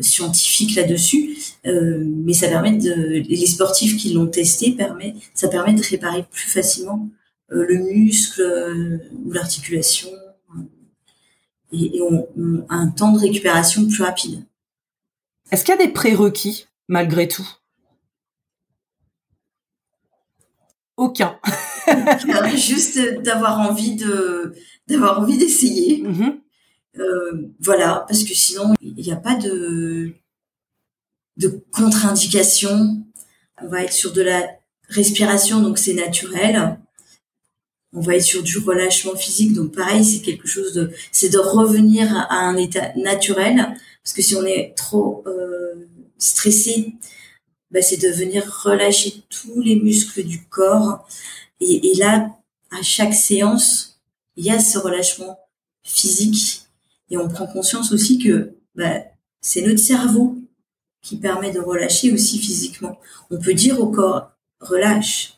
scientifiques 0.00 0.74
là-dessus, 0.74 1.36
euh, 1.66 2.04
mais 2.06 2.32
ça 2.32 2.48
permet 2.48 2.76
de 2.76 2.92
les 2.92 3.46
sportifs 3.46 3.96
qui 3.96 4.12
l'ont 4.12 4.28
testé 4.28 4.72
permet 4.72 5.14
ça 5.34 5.48
permet 5.48 5.72
de 5.72 5.82
réparer 5.82 6.24
plus 6.30 6.48
facilement 6.48 7.08
le 7.48 7.78
muscle 7.78 9.00
ou 9.24 9.32
l'articulation 9.32 10.08
et, 11.72 11.96
et 11.96 12.02
on, 12.02 12.28
un 12.68 12.88
temps 12.88 13.12
de 13.12 13.18
récupération 13.18 13.88
plus 13.88 14.02
rapide. 14.04 14.44
Est-ce 15.50 15.64
qu'il 15.64 15.74
y 15.74 15.78
a 15.78 15.84
des 15.84 15.92
prérequis 15.92 16.66
malgré 16.86 17.26
tout? 17.26 17.48
Aucun. 21.00 21.38
juste 22.56 22.98
d'avoir 23.22 23.58
envie 23.58 23.96
de 23.96 24.52
d'avoir 24.86 25.20
envie 25.20 25.38
d'essayer. 25.38 26.02
Mm-hmm. 26.02 26.40
Euh, 26.98 27.48
voilà, 27.58 28.04
parce 28.06 28.22
que 28.22 28.34
sinon 28.34 28.74
il 28.82 29.02
n'y 29.02 29.10
a 29.10 29.16
pas 29.16 29.34
de 29.34 30.12
de 31.38 31.64
contre-indication. 31.72 33.02
On 33.62 33.68
va 33.68 33.84
être 33.84 33.94
sur 33.94 34.12
de 34.12 34.20
la 34.20 34.46
respiration, 34.90 35.60
donc 35.60 35.78
c'est 35.78 35.94
naturel. 35.94 36.78
On 37.94 38.00
va 38.00 38.16
être 38.16 38.22
sur 38.22 38.42
du 38.42 38.58
relâchement 38.58 39.16
physique, 39.16 39.54
donc 39.54 39.74
pareil, 39.74 40.04
c'est 40.04 40.20
quelque 40.20 40.46
chose 40.46 40.74
de, 40.74 40.90
c'est 41.12 41.30
de 41.30 41.38
revenir 41.38 42.14
à 42.14 42.40
un 42.40 42.58
état 42.58 42.92
naturel, 42.96 43.74
parce 44.04 44.12
que 44.12 44.20
si 44.20 44.36
on 44.36 44.44
est 44.44 44.74
trop 44.76 45.24
euh, 45.26 45.88
stressé, 46.18 46.94
bah, 47.70 47.82
c'est 47.82 48.00
de 48.00 48.08
venir 48.08 48.44
relâcher 48.64 49.22
tous 49.28 49.60
les 49.60 49.76
muscles 49.76 50.24
du 50.24 50.44
corps 50.46 51.06
et, 51.60 51.90
et, 51.92 51.94
là, 51.96 52.30
à 52.70 52.82
chaque 52.82 53.14
séance, 53.14 54.00
il 54.36 54.44
y 54.44 54.50
a 54.50 54.58
ce 54.58 54.78
relâchement 54.78 55.38
physique 55.82 56.62
et 57.10 57.16
on 57.16 57.28
prend 57.28 57.46
conscience 57.46 57.92
aussi 57.92 58.18
que 58.18 58.54
bah, 58.74 59.02
c'est 59.40 59.62
notre 59.62 59.78
cerveau 59.78 60.36
qui 61.02 61.16
permet 61.16 61.50
de 61.50 61.60
relâcher 61.60 62.12
aussi 62.12 62.38
physiquement. 62.38 62.98
On 63.30 63.38
peut 63.38 63.54
dire 63.54 63.80
au 63.80 63.90
corps 63.90 64.32
relâche. 64.60 65.34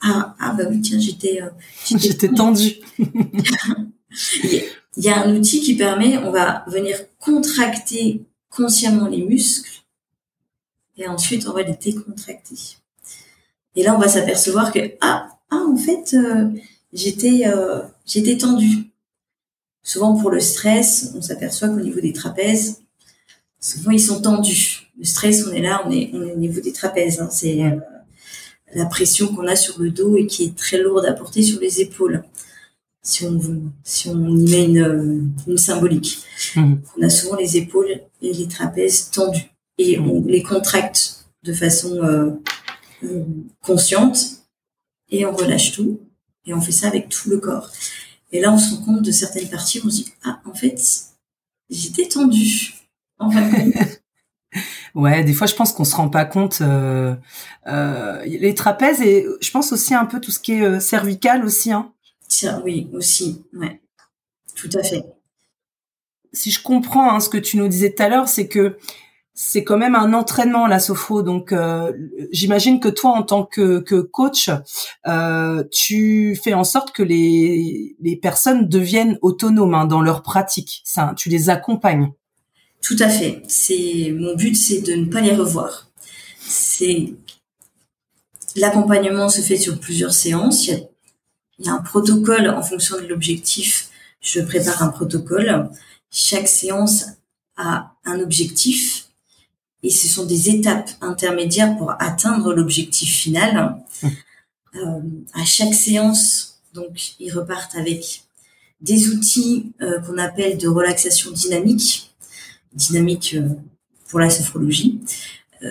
Ah, 0.00 0.34
ah 0.38 0.52
bah 0.52 0.64
oui 0.68 0.80
tiens 0.82 1.00
j'étais 1.00 1.40
euh, 1.40 1.48
j'étais 1.98 2.28
tendu. 2.28 2.76
il 2.98 4.68
y 4.96 5.08
a 5.08 5.24
un 5.24 5.34
outil 5.34 5.60
qui 5.60 5.74
permet 5.74 6.18
on 6.18 6.30
va 6.30 6.64
venir 6.68 6.98
contracter 7.18 8.22
consciemment 8.50 9.08
les 9.08 9.22
muscles 9.22 9.85
et 10.96 11.08
ensuite 11.08 11.46
on 11.48 11.52
va 11.52 11.62
les 11.62 11.74
décontracter. 11.74 12.76
Et 13.74 13.82
là 13.82 13.94
on 13.94 13.98
va 13.98 14.08
s'apercevoir 14.08 14.72
que 14.72 14.94
ah 15.00 15.28
ah 15.50 15.64
en 15.68 15.76
fait 15.76 16.14
euh, 16.14 16.48
j'étais 16.92 17.46
euh, 17.46 17.82
j'étais 18.04 18.36
tendue. 18.36 18.90
Souvent 19.82 20.16
pour 20.16 20.30
le 20.30 20.40
stress, 20.40 21.12
on 21.14 21.22
s'aperçoit 21.22 21.68
qu'au 21.68 21.78
niveau 21.78 22.00
des 22.00 22.12
trapèzes, 22.12 22.82
souvent 23.60 23.92
ils 23.92 24.00
sont 24.00 24.20
tendus. 24.20 24.90
Le 24.98 25.04
stress, 25.04 25.46
on 25.46 25.52
est 25.52 25.60
là, 25.60 25.82
on 25.86 25.90
est, 25.92 26.10
on 26.12 26.22
est 26.22 26.32
au 26.32 26.36
niveau 26.36 26.60
des 26.60 26.72
trapèzes. 26.72 27.20
Hein. 27.20 27.28
C'est 27.30 27.62
euh, 27.62 27.76
la 28.74 28.86
pression 28.86 29.34
qu'on 29.34 29.46
a 29.46 29.54
sur 29.54 29.78
le 29.78 29.90
dos 29.90 30.16
et 30.16 30.26
qui 30.26 30.44
est 30.44 30.56
très 30.56 30.78
lourde 30.78 31.06
à 31.06 31.12
porter 31.12 31.42
sur 31.42 31.60
les 31.60 31.80
épaules. 31.80 32.24
Si 33.02 33.24
on, 33.24 33.40
si 33.84 34.08
on 34.08 34.28
y 34.28 34.50
met 34.50 34.64
une, 34.64 35.32
une 35.46 35.58
symbolique. 35.58 36.18
Mmh. 36.56 36.74
On 36.98 37.02
a 37.02 37.08
souvent 37.08 37.36
les 37.36 37.56
épaules 37.56 38.00
et 38.20 38.32
les 38.32 38.48
trapèzes 38.48 39.10
tendus. 39.10 39.55
Et 39.78 39.98
on 39.98 40.22
les 40.24 40.42
contracte 40.42 41.26
de 41.42 41.52
façon 41.52 42.40
consciente 43.60 44.18
et 45.10 45.26
on 45.26 45.34
relâche 45.34 45.72
tout 45.72 46.00
et 46.46 46.54
on 46.54 46.60
fait 46.60 46.72
ça 46.72 46.88
avec 46.88 47.08
tout 47.08 47.28
le 47.28 47.38
corps. 47.38 47.70
Et 48.32 48.40
là, 48.40 48.52
on 48.52 48.58
se 48.58 48.74
rend 48.74 48.82
compte 48.82 49.02
de 49.02 49.12
certaines 49.12 49.48
parties, 49.48 49.80
on 49.84 49.90
se 49.90 49.96
dit 49.96 50.12
ah 50.24 50.40
en 50.44 50.54
fait 50.54 50.80
j'étais 51.70 52.08
tendue. 52.08 52.74
En 53.18 53.30
ouais, 54.94 55.24
des 55.24 55.32
fois, 55.32 55.46
je 55.46 55.54
pense 55.54 55.72
qu'on 55.72 55.84
se 55.84 55.96
rend 55.96 56.08
pas 56.08 56.24
compte. 56.24 56.58
Euh, 56.60 57.14
euh, 57.66 58.22
les 58.24 58.54
trapèzes 58.54 59.00
et 59.00 59.26
je 59.40 59.50
pense 59.50 59.72
aussi 59.72 59.94
un 59.94 60.06
peu 60.06 60.20
tout 60.20 60.30
ce 60.30 60.38
qui 60.38 60.52
est 60.52 60.62
euh, 60.62 60.80
cervical 60.80 61.44
aussi. 61.44 61.72
Hein. 61.72 61.92
Oui, 62.64 62.88
aussi. 62.92 63.44
Ouais. 63.54 63.80
Tout 64.54 64.70
à 64.74 64.82
fait. 64.82 65.04
Si 66.32 66.50
je 66.50 66.62
comprends 66.62 67.14
hein, 67.14 67.20
ce 67.20 67.28
que 67.28 67.38
tu 67.38 67.56
nous 67.56 67.68
disais 67.68 67.94
tout 67.94 68.02
à 68.02 68.08
l'heure, 68.08 68.28
c'est 68.28 68.48
que 68.48 68.76
c'est 69.38 69.64
quand 69.64 69.76
même 69.76 69.94
un 69.94 70.14
entraînement 70.14 70.66
la 70.66 70.80
sophro. 70.80 71.22
Donc 71.22 71.52
euh, 71.52 71.92
j'imagine 72.32 72.80
que 72.80 72.88
toi 72.88 73.10
en 73.10 73.22
tant 73.22 73.44
que, 73.44 74.00
coach, 74.00 74.50
euh, 75.06 75.62
tu 75.70 76.40
fais 76.42 76.54
en 76.54 76.64
sorte 76.64 76.90
que 76.92 77.02
les, 77.02 77.94
les 78.00 78.16
personnes 78.16 78.66
deviennent 78.66 79.18
autonomes 79.20 79.74
hein, 79.74 79.84
dans 79.84 80.00
leur 80.00 80.22
pratique. 80.22 80.80
Ça, 80.84 81.12
tu 81.16 81.28
les 81.28 81.50
accompagnes. 81.50 82.12
Tout 82.80 82.96
à 82.98 83.10
fait. 83.10 83.42
C'est 83.46 84.14
mon 84.18 84.34
but, 84.34 84.54
c'est 84.54 84.80
de 84.80 84.94
ne 84.94 85.04
pas 85.04 85.20
les 85.20 85.34
revoir. 85.34 85.90
C'est 86.40 87.12
l'accompagnement 88.56 89.28
se 89.28 89.42
fait 89.42 89.58
sur 89.58 89.78
plusieurs 89.78 90.14
séances. 90.14 90.66
Il 90.68 91.66
y 91.66 91.68
a, 91.68 91.72
un 91.74 91.82
protocole 91.82 92.48
en 92.48 92.62
fonction 92.62 92.96
de 92.96 93.06
l'objectif. 93.06 93.90
Je 94.22 94.40
prépare 94.40 94.82
un 94.82 94.88
protocole. 94.88 95.68
Chaque 96.10 96.48
séance 96.48 97.04
a 97.58 97.92
un 98.06 98.20
objectif 98.20 99.05
et 99.82 99.90
ce 99.90 100.08
sont 100.08 100.26
des 100.26 100.50
étapes 100.50 100.90
intermédiaires 101.00 101.76
pour 101.76 101.94
atteindre 101.98 102.52
l'objectif 102.54 103.08
final. 103.08 103.76
Mmh. 104.02 104.08
Euh, 104.76 105.00
à 105.32 105.44
chaque 105.44 105.74
séance, 105.74 106.60
donc, 106.74 107.14
ils 107.18 107.32
repartent 107.32 107.74
avec 107.76 108.24
des 108.82 109.08
outils 109.08 109.72
euh, 109.80 110.00
qu'on 110.00 110.18
appelle 110.18 110.58
de 110.58 110.68
relaxation 110.68 111.30
dynamique, 111.30 112.14
dynamique 112.74 113.34
euh, 113.34 113.48
pour 114.08 114.20
la 114.20 114.28
sophrologie. 114.28 115.00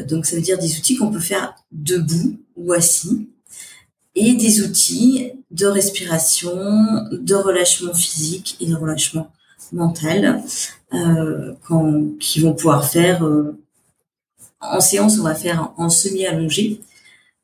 Donc, 0.07 0.25
ça 0.25 0.35
veut 0.35 0.41
dire 0.41 0.57
des 0.57 0.77
outils 0.77 0.95
qu'on 0.95 1.11
peut 1.11 1.19
faire 1.19 1.53
debout 1.71 2.39
ou 2.55 2.73
assis, 2.73 3.29
et 4.15 4.33
des 4.33 4.61
outils 4.63 5.31
de 5.51 5.67
respiration, 5.67 6.55
de 7.11 7.35
relâchement 7.35 7.93
physique 7.93 8.57
et 8.59 8.65
de 8.65 8.75
relâchement 8.75 9.31
mental 9.71 10.43
euh, 10.93 11.53
qui 12.19 12.39
vont 12.39 12.53
pouvoir 12.53 12.89
faire 12.89 13.23
en 14.71 14.79
séance, 14.79 15.19
on 15.19 15.23
va 15.23 15.35
faire 15.35 15.73
en 15.77 15.89
semi-allongé 15.89 16.81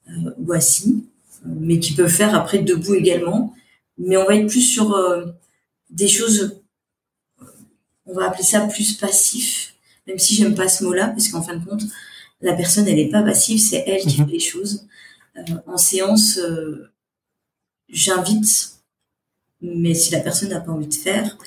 euh, 0.09 0.31
ou 0.39 0.53
assis, 0.53 1.05
mais 1.45 1.79
qui 1.79 1.93
peuvent 1.93 2.09
faire 2.09 2.35
après 2.35 2.59
debout 2.59 2.95
également. 2.95 3.53
Mais 3.97 4.17
on 4.17 4.25
va 4.25 4.35
être 4.35 4.47
plus 4.47 4.61
sur 4.61 4.93
euh, 4.93 5.27
des 5.89 6.07
choses, 6.07 6.61
on 8.05 8.13
va 8.13 8.27
appeler 8.27 8.43
ça 8.43 8.61
plus 8.61 8.93
passif, 8.93 9.75
même 10.07 10.17
si 10.19 10.35
j'aime 10.35 10.55
pas 10.55 10.67
ce 10.67 10.83
mot-là, 10.83 11.09
parce 11.09 11.29
qu'en 11.29 11.41
fin 11.41 11.55
de 11.55 11.65
compte, 11.65 11.83
la 12.41 12.53
personne, 12.53 12.87
elle 12.87 12.95
n'est 12.95 13.09
pas 13.09 13.21
passive, 13.21 13.59
c'est 13.59 13.83
elle 13.85 14.01
qui 14.01 14.19
mhm. 14.19 14.27
fait 14.27 14.33
les 14.33 14.39
choses. 14.39 14.87
Euh, 15.37 15.55
en 15.67 15.77
séance, 15.77 16.39
j'invite, 17.89 18.77
mais 19.61 19.93
si 19.93 20.11
la 20.11 20.19
personne 20.19 20.49
n'a 20.49 20.59
pas 20.59 20.71
envie 20.71 20.87
de 20.87 20.93
faire, 20.93 21.37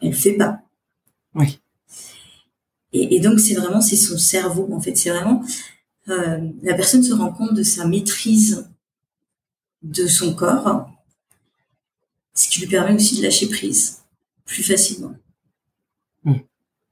elle 0.00 0.14
fait 0.14 0.34
pas. 0.34 0.60
Oui. 1.34 1.60
Et, 3.02 3.20
donc 3.20 3.40
c'est 3.40 3.54
vraiment 3.54 3.80
c'est 3.80 3.96
son 3.96 4.18
cerveau 4.18 4.68
en 4.72 4.80
fait, 4.80 4.96
c'est 4.96 5.10
vraiment 5.10 5.44
euh, 6.08 6.38
la 6.62 6.74
personne 6.74 7.02
se 7.02 7.12
rend 7.12 7.32
compte 7.32 7.54
de 7.54 7.62
sa 7.62 7.86
maîtrise 7.86 8.68
de 9.82 10.06
son 10.06 10.34
corps, 10.34 10.88
ce 12.34 12.48
qui 12.48 12.60
lui 12.60 12.66
permet 12.66 12.94
aussi 12.94 13.18
de 13.18 13.22
lâcher 13.22 13.48
prise 13.48 14.02
plus 14.44 14.62
facilement. 14.62 15.14
Mmh. 16.24 16.34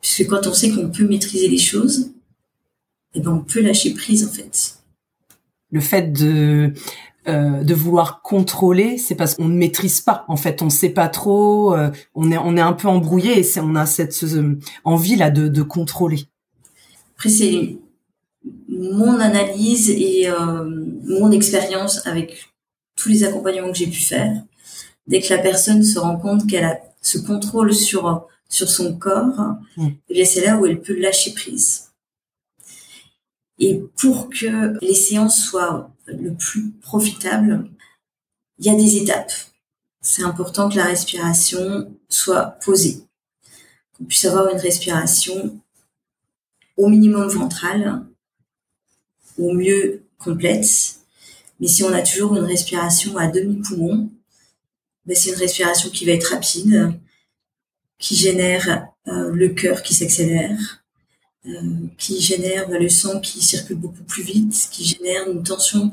Puisque 0.01 0.27
quand 0.27 0.47
on 0.47 0.53
sait 0.53 0.71
qu'on 0.71 0.91
peut 0.91 1.07
maîtriser 1.07 1.49
les 1.49 1.59
choses, 1.59 2.11
eh 3.15 3.21
ben 3.21 3.33
on 3.33 3.45
peut 3.45 3.61
lâcher 3.61 3.95
prise 3.95 4.25
en 4.25 4.31
fait. 4.31 4.79
Le 5.71 5.81
fait 5.81 6.13
de 6.13 6.73
euh, 7.27 7.65
de 7.65 7.75
vouloir 7.75 8.21
contrôler, 8.21 8.99
c'est 8.99 9.15
parce 9.15 9.37
qu'on 9.37 9.49
ne 9.49 9.57
maîtrise 9.57 10.03
pas. 10.03 10.27
En 10.29 10.37
fait, 10.37 10.61
on 10.61 10.67
ne 10.67 10.71
sait 10.71 10.91
pas 10.91 11.09
trop, 11.09 11.75
euh, 11.75 11.91
on 12.15 12.31
est 12.31 12.37
on 12.37 12.55
est 12.57 12.61
un 12.61 12.75
peu 12.75 12.87
embrouillé 12.87 13.41
et 13.41 13.61
on 13.61 13.75
a 13.77 13.87
cette 13.87 14.15
envie 14.85 15.17
là 15.17 15.31
de, 15.31 15.49
de 15.49 15.63
contrôler. 15.63 16.25
Après, 17.17 17.31
c'est 17.31 17.79
mon 18.69 19.19
analyse 19.21 19.89
et 19.89 20.29
euh, 20.29 20.65
mon 21.05 21.31
expérience 21.31 22.07
avec 22.07 22.53
tous 22.95 23.09
les 23.09 23.25
accompagnements 23.25 23.73
que 23.73 23.79
j'ai 23.79 23.87
pu 23.87 24.03
faire. 24.03 24.43
Dès 25.07 25.21
que 25.21 25.33
la 25.33 25.41
personne 25.41 25.83
se 25.83 25.99
rend 25.99 26.17
compte 26.17 26.47
qu'elle 26.47 26.65
a 26.65 26.79
ce 27.01 27.17
contrôle 27.17 27.75
sur 27.75 28.27
sur 28.51 28.69
son 28.69 28.99
corps, 28.99 29.57
mmh. 29.79 29.89
Eh 30.11 30.25
c'est 30.27 30.45
là 30.45 30.59
où 30.59 30.67
elle 30.67 30.83
peut 30.83 30.95
lâcher 30.95 31.33
prise. 31.33 31.91
Et 33.59 33.83
pour 33.97 34.29
que 34.29 34.79
les 34.85 34.95
séances 34.95 35.43
soient 35.43 35.91
le 36.07 36.35
plus 36.35 36.71
profitable, 36.83 37.69
il 38.59 38.67
y 38.67 38.71
a 38.71 38.75
des 38.75 38.97
étapes. 38.97 39.33
C'est 40.01 40.23
important 40.23 40.69
que 40.69 40.77
la 40.77 40.85
respiration 40.85 41.91
soit 42.09 42.59
posée, 42.65 43.05
qu'on 43.97 44.05
puisse 44.05 44.25
avoir 44.25 44.49
une 44.53 44.61
respiration 44.61 45.59
au 46.77 46.89
minimum 46.89 47.29
ventrale, 47.29 48.05
au 49.39 49.53
mieux 49.53 50.03
complète. 50.19 50.99
Mais 51.61 51.69
si 51.69 51.83
on 51.85 51.93
a 51.93 52.03
toujours 52.03 52.37
une 52.37 52.45
respiration 52.45 53.17
à 53.17 53.29
demi-poumon, 53.29 54.11
ben 55.07 55.17
c'est 55.17 55.31
une 55.31 55.39
respiration 55.39 55.91
qui 55.91 56.05
va 56.05 56.13
être 56.13 56.33
rapide, 56.33 56.93
qui 57.99 58.17
génère 58.17 58.89
euh, 59.09 59.31
le 59.33 59.49
cœur 59.51 59.83
qui 59.83 59.95
s'accélère, 59.95 60.84
qui 61.99 62.21
génère 62.21 62.69
le 62.71 62.89
sang 62.89 63.21
qui 63.21 63.43
circule 63.43 63.77
beaucoup 63.77 64.03
plus 64.05 64.23
vite, 64.23 64.69
qui 64.71 64.85
génère 64.85 65.29
une 65.29 65.43
tension 65.43 65.91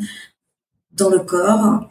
dans 0.93 1.09
le 1.09 1.19
corps. 1.19 1.89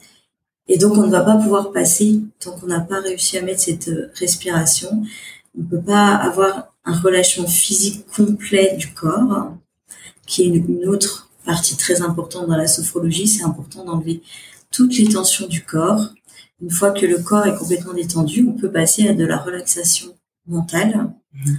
Et 0.68 0.78
donc, 0.78 0.96
on 0.96 1.06
ne 1.06 1.10
va 1.10 1.22
pas 1.22 1.36
pouvoir 1.36 1.72
passer 1.72 2.20
tant 2.38 2.52
qu'on 2.52 2.66
n'a 2.66 2.80
pas 2.80 3.00
réussi 3.00 3.36
à 3.36 3.42
mettre 3.42 3.60
cette 3.60 3.88
euh, 3.88 4.10
respiration. 4.14 5.02
On 5.58 5.62
ne 5.62 5.66
peut 5.66 5.82
pas 5.82 6.14
avoir 6.14 6.72
un 6.84 6.96
relâchement 6.98 7.46
physique 7.46 8.06
complet 8.06 8.76
du 8.76 8.92
corps, 8.94 9.52
qui 10.26 10.42
est 10.42 10.46
une, 10.46 10.88
autre 10.88 11.28
partie 11.44 11.76
très 11.76 12.02
importante 12.02 12.48
dans 12.48 12.56
la 12.56 12.68
sophrologie. 12.68 13.26
C'est 13.26 13.42
important 13.42 13.84
d'enlever 13.84 14.22
toutes 14.70 14.96
les 14.96 15.08
tensions 15.08 15.48
du 15.48 15.64
corps. 15.64 16.10
Une 16.62 16.70
fois 16.70 16.92
que 16.92 17.04
le 17.04 17.18
corps 17.18 17.46
est 17.46 17.56
complètement 17.56 17.94
détendu, 17.94 18.46
on 18.48 18.52
peut 18.52 18.70
passer 18.70 19.08
à 19.08 19.14
de 19.14 19.24
la 19.24 19.38
relaxation 19.38 20.14
mentale. 20.46 21.12
Mmh. 21.34 21.54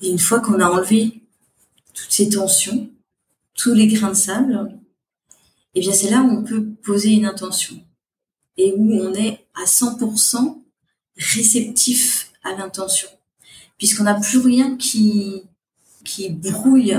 Et 0.00 0.10
une 0.10 0.18
fois 0.18 0.40
qu'on 0.40 0.60
a 0.60 0.68
enlevé 0.68 1.22
toutes 1.94 2.12
ces 2.12 2.28
tensions, 2.28 2.90
tous 3.54 3.74
les 3.74 3.86
grains 3.86 4.10
de 4.10 4.14
sable, 4.14 4.78
eh 5.74 5.80
bien 5.80 5.92
c'est 5.92 6.10
là 6.10 6.22
où 6.22 6.30
on 6.30 6.44
peut 6.44 6.64
poser 6.82 7.10
une 7.10 7.26
intention 7.26 7.80
et 8.56 8.72
où 8.76 8.92
on 9.00 9.14
est 9.14 9.46
à 9.54 9.64
100% 9.64 10.62
réceptif 11.16 12.32
à 12.42 12.54
l'intention, 12.54 13.08
puisqu'on 13.78 14.04
n'a 14.04 14.20
plus 14.20 14.38
rien 14.38 14.76
qui 14.76 15.44
qui 16.04 16.30
brouille, 16.30 16.96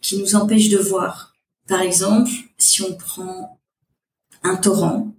qui 0.00 0.18
nous 0.18 0.34
empêche 0.34 0.68
de 0.68 0.78
voir. 0.78 1.34
Par 1.66 1.80
exemple, 1.80 2.30
si 2.58 2.82
on 2.82 2.94
prend 2.94 3.58
un 4.42 4.56
torrent 4.56 5.14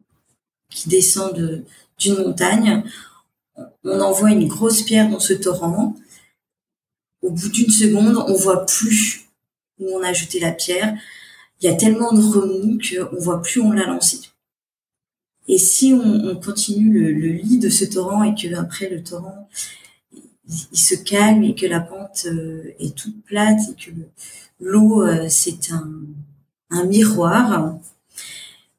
qui 0.70 0.90
descend 0.90 1.64
d'une 1.98 2.18
montagne, 2.18 2.84
on 3.84 4.00
envoie 4.02 4.32
une 4.32 4.48
grosse 4.48 4.84
pierre 4.84 5.10
dans 5.10 5.20
ce 5.20 5.34
torrent, 5.34 5.96
au 7.26 7.32
bout 7.32 7.50
d'une 7.50 7.72
seconde, 7.72 8.24
on 8.28 8.36
voit 8.36 8.66
plus 8.66 9.26
où 9.80 9.90
on 9.90 10.04
a 10.04 10.14
jeté 10.14 10.40
la 10.40 10.52
pierre. 10.52 10.96
Il 11.60 11.66
y 11.66 11.74
a 11.74 11.76
tellement 11.76 12.14
de 12.14 12.22
remous 12.22 12.78
qu'on 12.78 13.20
voit 13.20 13.42
plus 13.42 13.62
où 13.62 13.66
on 13.66 13.72
l'a 13.72 13.88
lancé. 13.88 14.20
Et 15.48 15.58
si 15.58 15.94
on, 15.94 16.36
continue 16.36 16.92
le, 16.92 17.30
lit 17.30 17.58
de 17.60 17.70
ce 17.70 17.86
torrent 17.86 18.24
et 18.24 18.36
que 18.36 18.54
après 18.56 18.90
le 18.90 19.04
torrent 19.04 19.48
il, 20.14 20.78
se 20.78 20.96
calme 20.96 21.44
et 21.44 21.56
que 21.56 21.66
la 21.66 21.80
pente 21.80 22.26
euh, 22.28 22.72
est 22.80 22.96
toute 22.96 23.24
plate 23.24 23.60
et 23.72 23.76
que 23.76 23.92
l'eau 24.60 25.04
euh, 25.04 25.28
c'est 25.30 25.72
un, 25.72 26.86
miroir 26.86 27.78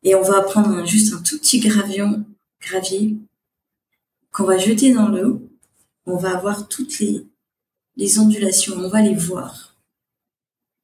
et 0.03 0.15
on 0.15 0.23
va 0.23 0.43
prendre 0.43 0.87
juste 0.87 1.15
un 1.15 1.23
tout 1.23 1.39
petit 1.39 1.61
gravier 1.61 2.05
qu'on 4.33 4.45
va 4.45 4.59
jeter 4.59 4.93
dans 4.93 5.09
l'eau 5.09 5.49
on 6.05 6.17
va 6.17 6.37
avoir 6.37 6.69
toutes 6.69 6.99
les 6.99 7.27
les 7.97 8.19
ondulations, 8.19 8.75
on 8.77 8.89
va 8.89 9.01
les 9.01 9.15
voir. 9.15 9.75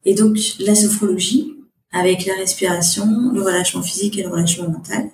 Et 0.05 0.15
donc 0.15 0.37
la 0.59 0.75
sophrologie, 0.75 1.57
avec 1.93 2.25
la 2.27 2.35
respiration, 2.35 3.33
le 3.33 3.43
relâchement 3.43 3.83
physique 3.83 4.19
et 4.19 4.23
le 4.23 4.31
relâchement 4.31 4.69
mental. 4.69 5.11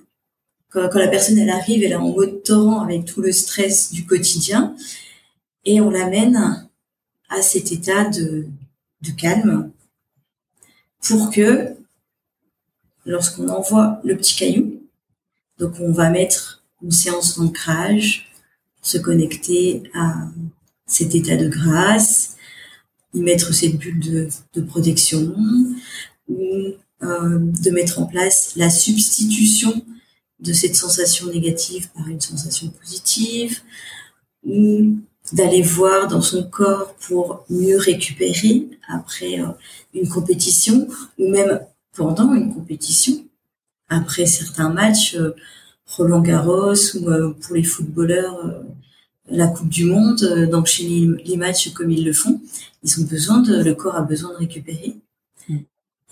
Quand, 0.71 0.95
la 0.95 1.09
personne 1.09 1.39
elle 1.39 1.51
arrive, 1.51 1.83
elle 1.83 1.93
est 1.93 1.97
en 1.97 2.09
mode 2.09 2.43
torrent 2.43 2.83
avec 2.83 3.05
tout 3.05 3.21
le 3.21 3.33
stress 3.33 3.91
du 3.91 4.07
quotidien, 4.07 4.77
et 5.65 5.81
on 5.81 5.91
l'amène 5.91 6.69
à 7.29 7.43
cet 7.43 7.73
état 7.73 8.05
de, 8.05 8.47
de 9.03 9.11
calme 9.11 9.71
pour 11.01 11.31
que 11.31 11.75
lorsqu'on 13.05 13.49
envoie 13.49 14.01
le 14.05 14.17
petit 14.17 14.37
caillou, 14.37 14.83
donc 15.59 15.75
on 15.81 15.93
va 15.93 16.11
mettre 16.11 16.63
une 16.83 16.93
séance 16.93 17.39
d'ancrage, 17.39 18.31
se 18.83 18.99
connecter 18.99 19.83
à 19.95 20.29
cet 20.89 21.15
état 21.15 21.37
de 21.37 21.49
grâce, 21.49 22.37
y 23.15 23.21
mettre 23.21 23.55
cette 23.55 23.77
bulle 23.77 24.01
de, 24.01 24.29
de 24.55 24.61
protection, 24.61 25.35
ou 26.29 26.75
euh, 27.03 27.39
de 27.39 27.71
mettre 27.71 28.01
en 28.01 28.07
place 28.07 28.55
la 28.57 28.71
substitution 28.71 29.85
de 30.41 30.53
cette 30.53 30.75
sensation 30.75 31.27
négative 31.29 31.89
par 31.95 32.09
une 32.09 32.21
sensation 32.21 32.69
positive, 32.71 33.61
ou 34.45 34.99
d'aller 35.33 35.63
voir 35.63 36.09
dans 36.09 36.21
son 36.21 36.45
corps 36.45 36.95
pour 36.95 37.45
mieux 37.51 37.77
récupérer 37.79 38.69
après 38.89 39.41
euh, 39.41 39.49
une 39.95 40.09
compétition 40.09 40.89
ou 41.19 41.29
même 41.29 41.61
pendant 41.95 42.33
une 42.35 42.55
compétition. 42.55 43.25
Après 43.89 44.27
certains 44.27 44.71
matchs, 44.71 45.15
euh, 45.15 45.35
Roland 45.87 46.21
Garros 46.21 46.97
ou 46.97 47.11
euh, 47.11 47.35
pour 47.41 47.57
les 47.57 47.65
footballeurs, 47.65 48.63
la 49.31 49.49
Coupe 49.49 49.69
du 49.69 49.85
Monde, 49.85 50.49
d'enchaîner 50.51 51.09
les 51.25 51.37
matchs 51.37 51.73
comme 51.73 51.91
ils 51.91 52.05
le 52.05 52.13
font, 52.13 52.41
ils 52.83 53.01
ont 53.01 53.05
besoin 53.05 53.39
de, 53.39 53.63
le 53.63 53.75
corps 53.75 53.97
a 53.97 54.03
besoin 54.03 54.33
de 54.33 54.37
récupérer. 54.37 54.97
Mm. 55.49 55.59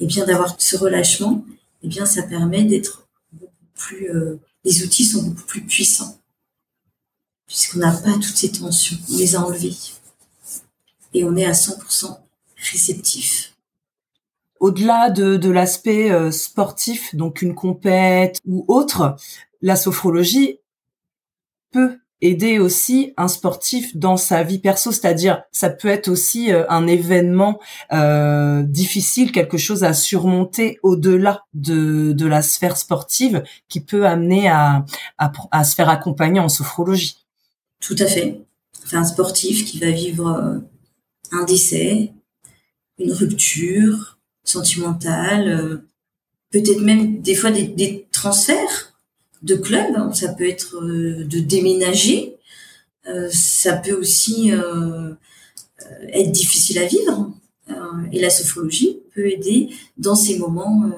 Et 0.01 0.07
bien 0.07 0.27
d'avoir 0.27 0.55
ce 0.59 0.77
relâchement, 0.77 1.45
et 1.83 1.89
bien 1.89 2.07
ça 2.07 2.23
permet 2.23 2.65
d'être 2.65 3.07
beaucoup 3.33 3.53
plus, 3.75 4.09
les 4.65 4.85
outils 4.85 5.05
sont 5.05 5.23
beaucoup 5.23 5.47
plus 5.47 5.63
puissants 5.63 6.19
puisqu'on 7.47 7.79
n'a 7.79 7.93
pas 7.93 8.13
toutes 8.15 8.37
ces 8.37 8.53
tensions, 8.53 8.97
on 9.13 9.17
les 9.17 9.37
a 9.37 9.41
enlevées. 9.41 9.77
Et 11.15 11.25
on 11.25 11.37
est 11.37 11.45
à 11.45 11.53
100% 11.53 12.19
réceptif. 12.57 13.55
Au-delà 14.59 15.11
de, 15.11 15.37
de 15.37 15.51
l'aspect 15.51 16.11
euh, 16.11 16.31
sportif, 16.31 17.15
donc 17.15 17.43
une 17.43 17.55
compète 17.55 18.41
ou 18.47 18.65
autre, 18.69 19.17
la 19.63 19.77
sophrologie 19.77 20.59
peut 21.71 21.99
aider 22.23 22.59
aussi 22.59 23.13
un 23.17 23.29
sportif 23.29 23.97
dans 23.97 24.17
sa 24.17 24.43
vie 24.43 24.59
perso, 24.59 24.91
c'est-à-dire 24.93 25.43
ça 25.53 25.71
peut 25.71 25.89
être 25.89 26.09
aussi 26.09 26.53
euh, 26.53 26.65
un 26.69 26.87
événement 26.87 27.61
euh, 27.93 28.63
difficile, 28.63 29.33
quelque 29.33 29.59
chose 29.59 29.85
à 29.85 29.93
surmonter 29.93 30.79
au-delà 30.83 31.45
de, 31.55 32.13
de 32.13 32.27
la 32.27 32.43
sphère 32.43 32.77
sportive 32.77 33.43
qui 33.69 33.81
peut 33.81 34.07
amener 34.07 34.49
à, 34.49 34.85
à, 35.19 35.33
à 35.51 35.65
se 35.65 35.75
faire 35.75 35.89
accompagner 35.89 36.41
en 36.41 36.49
sophrologie. 36.49 37.19
Tout 37.81 37.97
à 37.99 38.07
fait. 38.07 38.41
Un 38.93 39.05
sportif 39.05 39.65
qui 39.65 39.79
va 39.79 39.91
vivre 39.91 40.29
euh, 40.29 40.59
un 41.33 41.45
décès, 41.45 42.13
une 42.99 43.13
rupture 43.13 44.19
sentimentale, 44.45 45.49
euh, 45.49 45.77
peut-être 46.51 46.81
même 46.81 47.21
des 47.21 47.35
fois 47.35 47.51
des, 47.51 48.07
transferts 48.13 48.96
de 49.43 49.55
club. 49.57 50.13
Ça 50.15 50.33
peut 50.33 50.49
être 50.49 50.77
euh, 50.77 51.25
de 51.25 51.41
déménager. 51.41 52.37
ça 53.31 53.77
peut 53.77 53.95
aussi 53.95 54.51
être 56.09 56.33
difficile 56.33 56.79
à 56.79 56.87
vivre. 56.87 57.33
et 58.13 58.21
la 58.21 58.31
sophrologie 58.31 58.99
peut 59.15 59.29
aider 59.31 59.69
dans 59.97 60.17
ces 60.17 60.39
moments, 60.39 60.91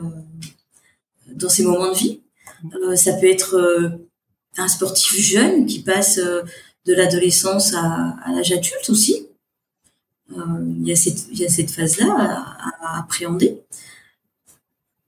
dans 1.30 1.50
ces 1.50 1.64
moments 1.64 1.92
de 1.92 1.98
vie. 1.98 2.20
ça 2.96 3.12
peut 3.12 3.28
être 3.28 4.00
un 4.56 4.68
sportif 4.68 5.18
jeune 5.20 5.66
qui 5.66 5.80
passe 5.80 6.18
de 6.88 6.94
l'adolescence 6.94 7.74
à, 7.74 8.16
l'âge 8.34 8.50
adulte 8.50 8.88
aussi. 8.88 9.26
Euh, 10.36 10.74
il 10.80 10.88
y 10.88 10.92
a 10.92 10.96
cette, 10.96 11.50
cette 11.50 11.70
phase-là 11.70 12.44
à, 12.80 12.98
appréhender. 12.98 13.60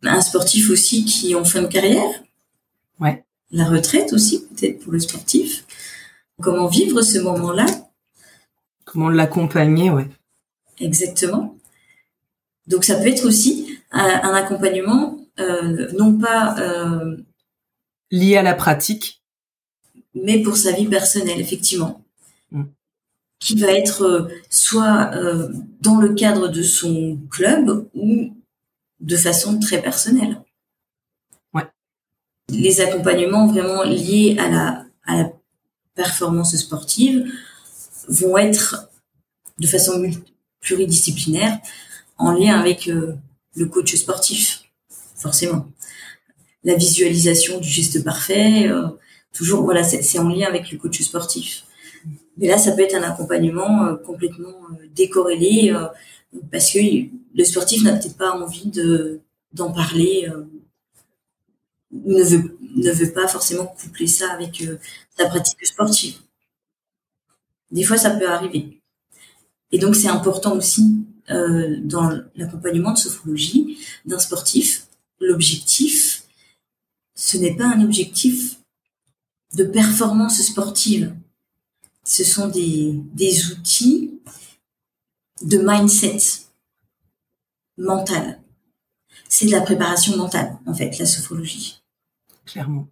Un 0.03 0.21
sportif 0.21 0.71
aussi 0.71 1.05
qui 1.05 1.33
est 1.33 1.35
en 1.35 1.45
fin 1.45 1.63
de 1.63 1.67
carrière. 1.67 2.23
Ouais. 3.01 3.25
La 3.51 3.65
retraite 3.65 4.13
aussi, 4.13 4.47
peut-être 4.47 4.81
pour 4.81 4.93
le 4.93 5.01
sportif. 5.01 5.65
Comment 6.41 6.69
vivre 6.69 7.03
ce 7.03 7.19
moment-là? 7.19 7.67
Comment 8.85 9.09
l'accompagner, 9.09 9.91
ouais. 9.91 10.09
Exactement. 10.79 11.57
Donc 12.67 12.85
ça 12.85 12.97
peut 12.97 13.09
être 13.09 13.27
aussi 13.27 13.79
un, 13.91 14.35
accompagnement 14.35 15.19
euh, 15.39 15.91
non 15.99 16.17
pas 16.19 16.59
euh, 16.59 17.17
lié 18.11 18.37
à 18.37 18.43
la 18.43 18.55
pratique, 18.55 19.23
mais 20.15 20.43
pour 20.43 20.57
sa 20.57 20.73
vie 20.73 20.87
personnelle, 20.87 21.41
effectivement. 21.41 22.05
Mm. 22.51 22.65
Qui 23.41 23.59
va 23.59 23.73
être 23.73 24.03
euh, 24.03 24.29
soit 24.51 25.11
dans 25.81 26.01
le 26.01 26.15
cadre 26.15 26.49
de 26.49 26.63
son 26.63 27.19
club 27.31 27.89
ou 27.95 28.35
de 29.01 29.17
façon 29.17 29.59
très 29.59 29.83
personnelle. 29.83 30.43
Les 32.51 32.81
accompagnements 32.81 33.47
vraiment 33.47 33.83
liés 33.83 34.37
à 34.39 34.49
la, 34.49 35.33
performance 35.97 36.57
sportive 36.57 37.27
vont 38.09 38.39
être 38.39 38.89
de 39.59 39.67
façon 39.67 40.01
pluridisciplinaire 40.61 41.59
en 42.17 42.33
lien 42.33 42.59
avec 42.59 42.89
euh, 42.89 43.17
le 43.57 43.67
coach 43.67 43.95
sportif, 43.97 44.63
forcément. 45.17 45.67
La 46.65 46.77
visualisation 46.77 47.59
du 47.59 47.69
geste 47.69 48.03
parfait, 48.05 48.71
toujours, 49.33 49.65
voilà, 49.65 49.83
c'est 49.83 50.19
en 50.19 50.29
lien 50.29 50.47
avec 50.47 50.71
le 50.71 50.79
coach 50.79 51.03
sportif. 51.03 51.65
Mais 52.37 52.47
là, 52.47 52.59
ça 52.59 52.73
peut 52.73 52.83
être 52.83 52.95
un 52.95 53.03
accompagnement 53.03 53.85
euh, 53.85 53.97
complètement 53.97 54.49
euh, 54.73 54.87
décorrélé 54.95 55.73
euh, 55.73 55.87
parce 56.51 56.73
que 56.73 56.79
le 57.35 57.45
sportif 57.45 57.83
n'a 57.83 57.93
peut-être 57.93 58.17
pas 58.17 58.33
envie 58.33 58.71
de 58.71 59.21
d'en 59.53 59.73
parler, 59.73 60.29
ne 61.93 62.93
veut 62.93 63.13
pas 63.13 63.29
forcément 63.29 63.67
coupler 63.67 64.07
ça 64.07 64.33
avec 64.33 64.63
sa 65.17 65.27
pratique 65.27 65.67
sportive. 65.67 66.19
Des 67.71 67.85
fois, 67.85 67.97
ça 67.97 68.11
peut 68.11 68.29
arriver. 68.29 68.81
Et 69.73 69.79
donc, 69.79 69.97
c'est 69.97 70.09
important 70.09 70.57
aussi 70.57 71.05
dans 71.29 72.11
l'accompagnement 72.35 72.93
de 72.93 72.99
sophrologie 72.99 73.79
d'un 74.05 74.19
sportif. 74.19 74.89
L'objectif, 75.21 76.25
ce 77.15 77.37
n'est 77.37 77.55
pas 77.55 77.67
un 77.67 77.85
objectif 77.85 78.57
de 79.55 79.65
performance 79.65 80.41
sportive. 80.43 81.15
Ce 82.05 82.25
sont 82.25 82.49
des, 82.49 82.95
des 83.15 83.53
outils 83.53 84.21
de 85.43 85.59
mindset 85.59 86.19
mental. 87.77 88.41
C'est 89.29 89.47
de 89.47 89.53
la 89.53 89.61
préparation 89.61 90.17
mentale, 90.17 90.59
en 90.67 90.75
fait, 90.75 90.99
la 90.99 91.07
sophrologie. 91.07 91.80
Clairement. 92.53 92.89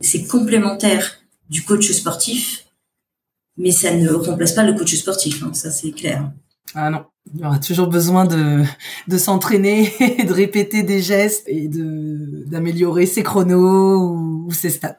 C'est 0.00 0.24
complémentaire 0.24 1.18
du 1.48 1.64
coach 1.64 1.90
sportif, 1.90 2.66
mais 3.56 3.70
ça 3.70 3.94
ne 3.94 4.08
remplace 4.10 4.52
pas 4.52 4.64
le 4.64 4.74
coach 4.74 4.94
sportif, 4.94 5.42
hein, 5.42 5.52
ça 5.54 5.70
c'est 5.70 5.90
clair. 5.90 6.30
Ah 6.74 6.90
non, 6.90 7.04
il 7.34 7.40
y 7.40 7.44
aura 7.44 7.58
toujours 7.58 7.88
besoin 7.88 8.24
de, 8.24 8.62
de 9.08 9.18
s'entraîner, 9.18 9.92
de 10.26 10.32
répéter 10.32 10.82
des 10.82 11.02
gestes 11.02 11.44
et 11.46 11.68
de 11.68 12.44
d'améliorer 12.46 13.06
ses 13.06 13.22
chronos 13.22 14.46
ou 14.46 14.52
ses 14.52 14.70
stats. 14.70 14.98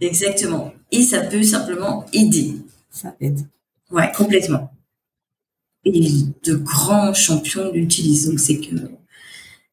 Exactement. 0.00 0.72
Et 0.90 1.02
ça 1.02 1.20
peut 1.20 1.42
simplement 1.42 2.04
aider. 2.12 2.56
Ça 2.90 3.14
aide. 3.20 3.46
Ouais, 3.90 4.10
complètement. 4.16 4.72
Et 5.84 6.10
de 6.44 6.54
grands 6.54 7.14
champions 7.14 7.70
l'utilisent. 7.72 8.28
Donc 8.28 8.40
c'est 8.40 8.58
que 8.58 8.74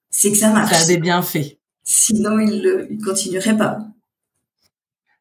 c'est 0.10 0.32
que 0.32 0.38
ça 0.38 0.52
marche. 0.52 0.74
Ça 0.74 0.84
a 0.84 0.86
des 0.86 0.98
bienfaits. 0.98 1.58
Sinon, 1.90 2.38
ils 2.40 2.62
ne 2.62 3.02
continueraient 3.02 3.56
pas. 3.56 3.80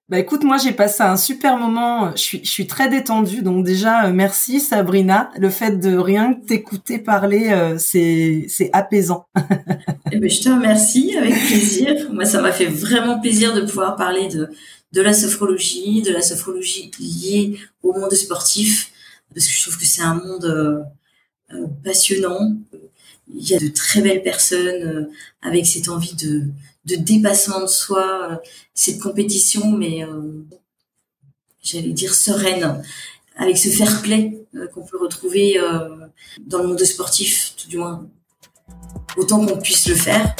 Bah 0.09 0.19
écoute, 0.19 0.43
moi 0.43 0.57
j'ai 0.57 0.73
passé 0.73 1.05
un 1.05 1.17
super 1.17 1.57
moment. 1.57 2.11
Je 2.17 2.21
suis, 2.21 2.45
je 2.45 2.51
suis 2.51 2.67
très 2.67 2.89
détendue, 2.89 3.43
donc 3.43 3.65
déjà 3.65 4.07
euh, 4.07 4.13
merci 4.13 4.59
Sabrina. 4.59 5.31
Le 5.37 5.49
fait 5.49 5.79
de 5.79 5.97
rien 5.97 6.35
que 6.35 6.45
t'écouter 6.45 6.99
parler, 6.99 7.51
euh, 7.51 7.77
c'est 7.79 8.47
c'est 8.49 8.71
apaisant. 8.73 9.27
eh 10.13 10.19
ben, 10.19 10.29
je 10.29 10.41
te 10.41 10.49
remercie 10.49 11.17
avec 11.17 11.35
plaisir. 11.35 12.13
Moi 12.13 12.25
ça 12.25 12.41
m'a 12.41 12.53
fait 12.53 12.67
vraiment 12.67 13.21
plaisir 13.21 13.55
de 13.55 13.61
pouvoir 13.63 13.95
parler 13.95 14.29
de 14.29 14.49
de 14.93 15.03
la 15.03 15.13
sophrologie, 15.13 16.03
de 16.03 16.13
la 16.13 16.23
sophrologie 16.23 16.91
liée 16.99 17.59
au 17.83 17.93
monde 17.93 18.15
sportif, 18.15 18.93
parce 19.35 19.47
que 19.47 19.53
je 19.53 19.63
trouve 19.63 19.79
que 19.79 19.87
c'est 19.87 20.03
un 20.03 20.15
monde 20.15 20.45
euh, 21.53 21.67
passionnant. 21.85 22.57
Il 23.35 23.49
y 23.49 23.55
a 23.55 23.59
de 23.59 23.69
très 23.69 24.01
belles 24.01 24.23
personnes 24.23 25.09
avec 25.43 25.67
cette 25.67 25.89
envie 25.89 26.15
de 26.15 26.45
de 26.87 26.97
dépassement 26.97 27.61
de 27.61 27.67
soi, 27.67 28.31
euh, 28.31 28.37
cette 28.73 29.01
compétition, 29.01 29.73
mais 29.73 30.05
euh, 30.05 30.45
j'allais 31.63 31.93
dire 31.93 32.15
sereine, 32.15 32.83
avec 33.37 33.59
ce 33.59 33.69
fair 33.69 34.01
play 34.03 34.47
euh, 34.55 34.69
qu'on 34.69 34.87
peut 34.87 34.99
retrouver 34.99 35.59
dans 36.41 36.63
le 36.63 36.69
monde 36.69 36.85
sportif, 36.85 37.55
tout 37.57 37.69
du 37.69 37.79
moins 37.79 38.09
autant 39.17 39.45
qu'on 39.45 39.59
puisse 39.59 39.89
le 39.89 39.95
faire. 39.95 40.35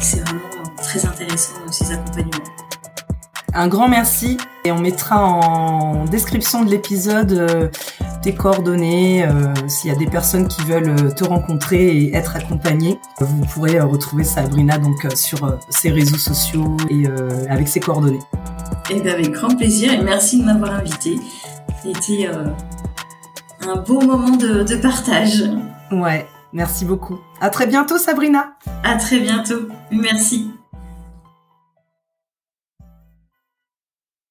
C'est 0.00 0.20
vraiment 0.20 0.76
très 0.76 1.04
intéressant 1.04 1.72
ces 1.72 1.90
accompagnements. 1.90 2.55
Un 3.56 3.68
grand 3.68 3.88
merci 3.88 4.36
et 4.66 4.70
on 4.70 4.78
mettra 4.78 5.24
en 5.24 6.04
description 6.04 6.62
de 6.62 6.70
l'épisode 6.70 7.70
tes 8.22 8.34
coordonnées. 8.34 9.24
Euh, 9.24 9.54
s'il 9.66 9.90
y 9.90 9.94
a 9.94 9.96
des 9.96 10.06
personnes 10.06 10.46
qui 10.46 10.62
veulent 10.64 10.90
euh, 10.90 11.10
te 11.10 11.24
rencontrer 11.24 11.96
et 11.96 12.14
être 12.14 12.36
accompagnées, 12.36 12.98
vous 13.18 13.46
pourrez 13.46 13.78
euh, 13.78 13.86
retrouver 13.86 14.24
Sabrina 14.24 14.76
donc 14.76 15.06
sur 15.14 15.58
ses 15.70 15.90
réseaux 15.90 16.18
sociaux 16.18 16.76
et 16.90 17.06
avec 17.48 17.68
ses 17.68 17.80
coordonnées. 17.80 18.20
Et 18.90 18.96
eh 18.96 19.00
bien 19.00 19.14
avec 19.14 19.30
grand 19.30 19.56
plaisir 19.56 19.92
et 19.92 20.02
merci 20.02 20.38
de 20.40 20.44
m'avoir 20.44 20.74
invité. 20.74 21.18
C'était 21.82 22.28
un 23.60 23.76
beau 23.76 24.00
moment 24.00 24.36
de, 24.36 24.64
de 24.64 24.76
partage. 24.76 25.44
Ouais, 25.90 26.26
merci 26.52 26.84
beaucoup. 26.84 27.18
À 27.40 27.48
très 27.48 27.66
bientôt 27.66 27.96
Sabrina. 27.96 28.52
À 28.84 28.96
très 28.96 29.20
bientôt. 29.20 29.68
Merci. 29.90 30.50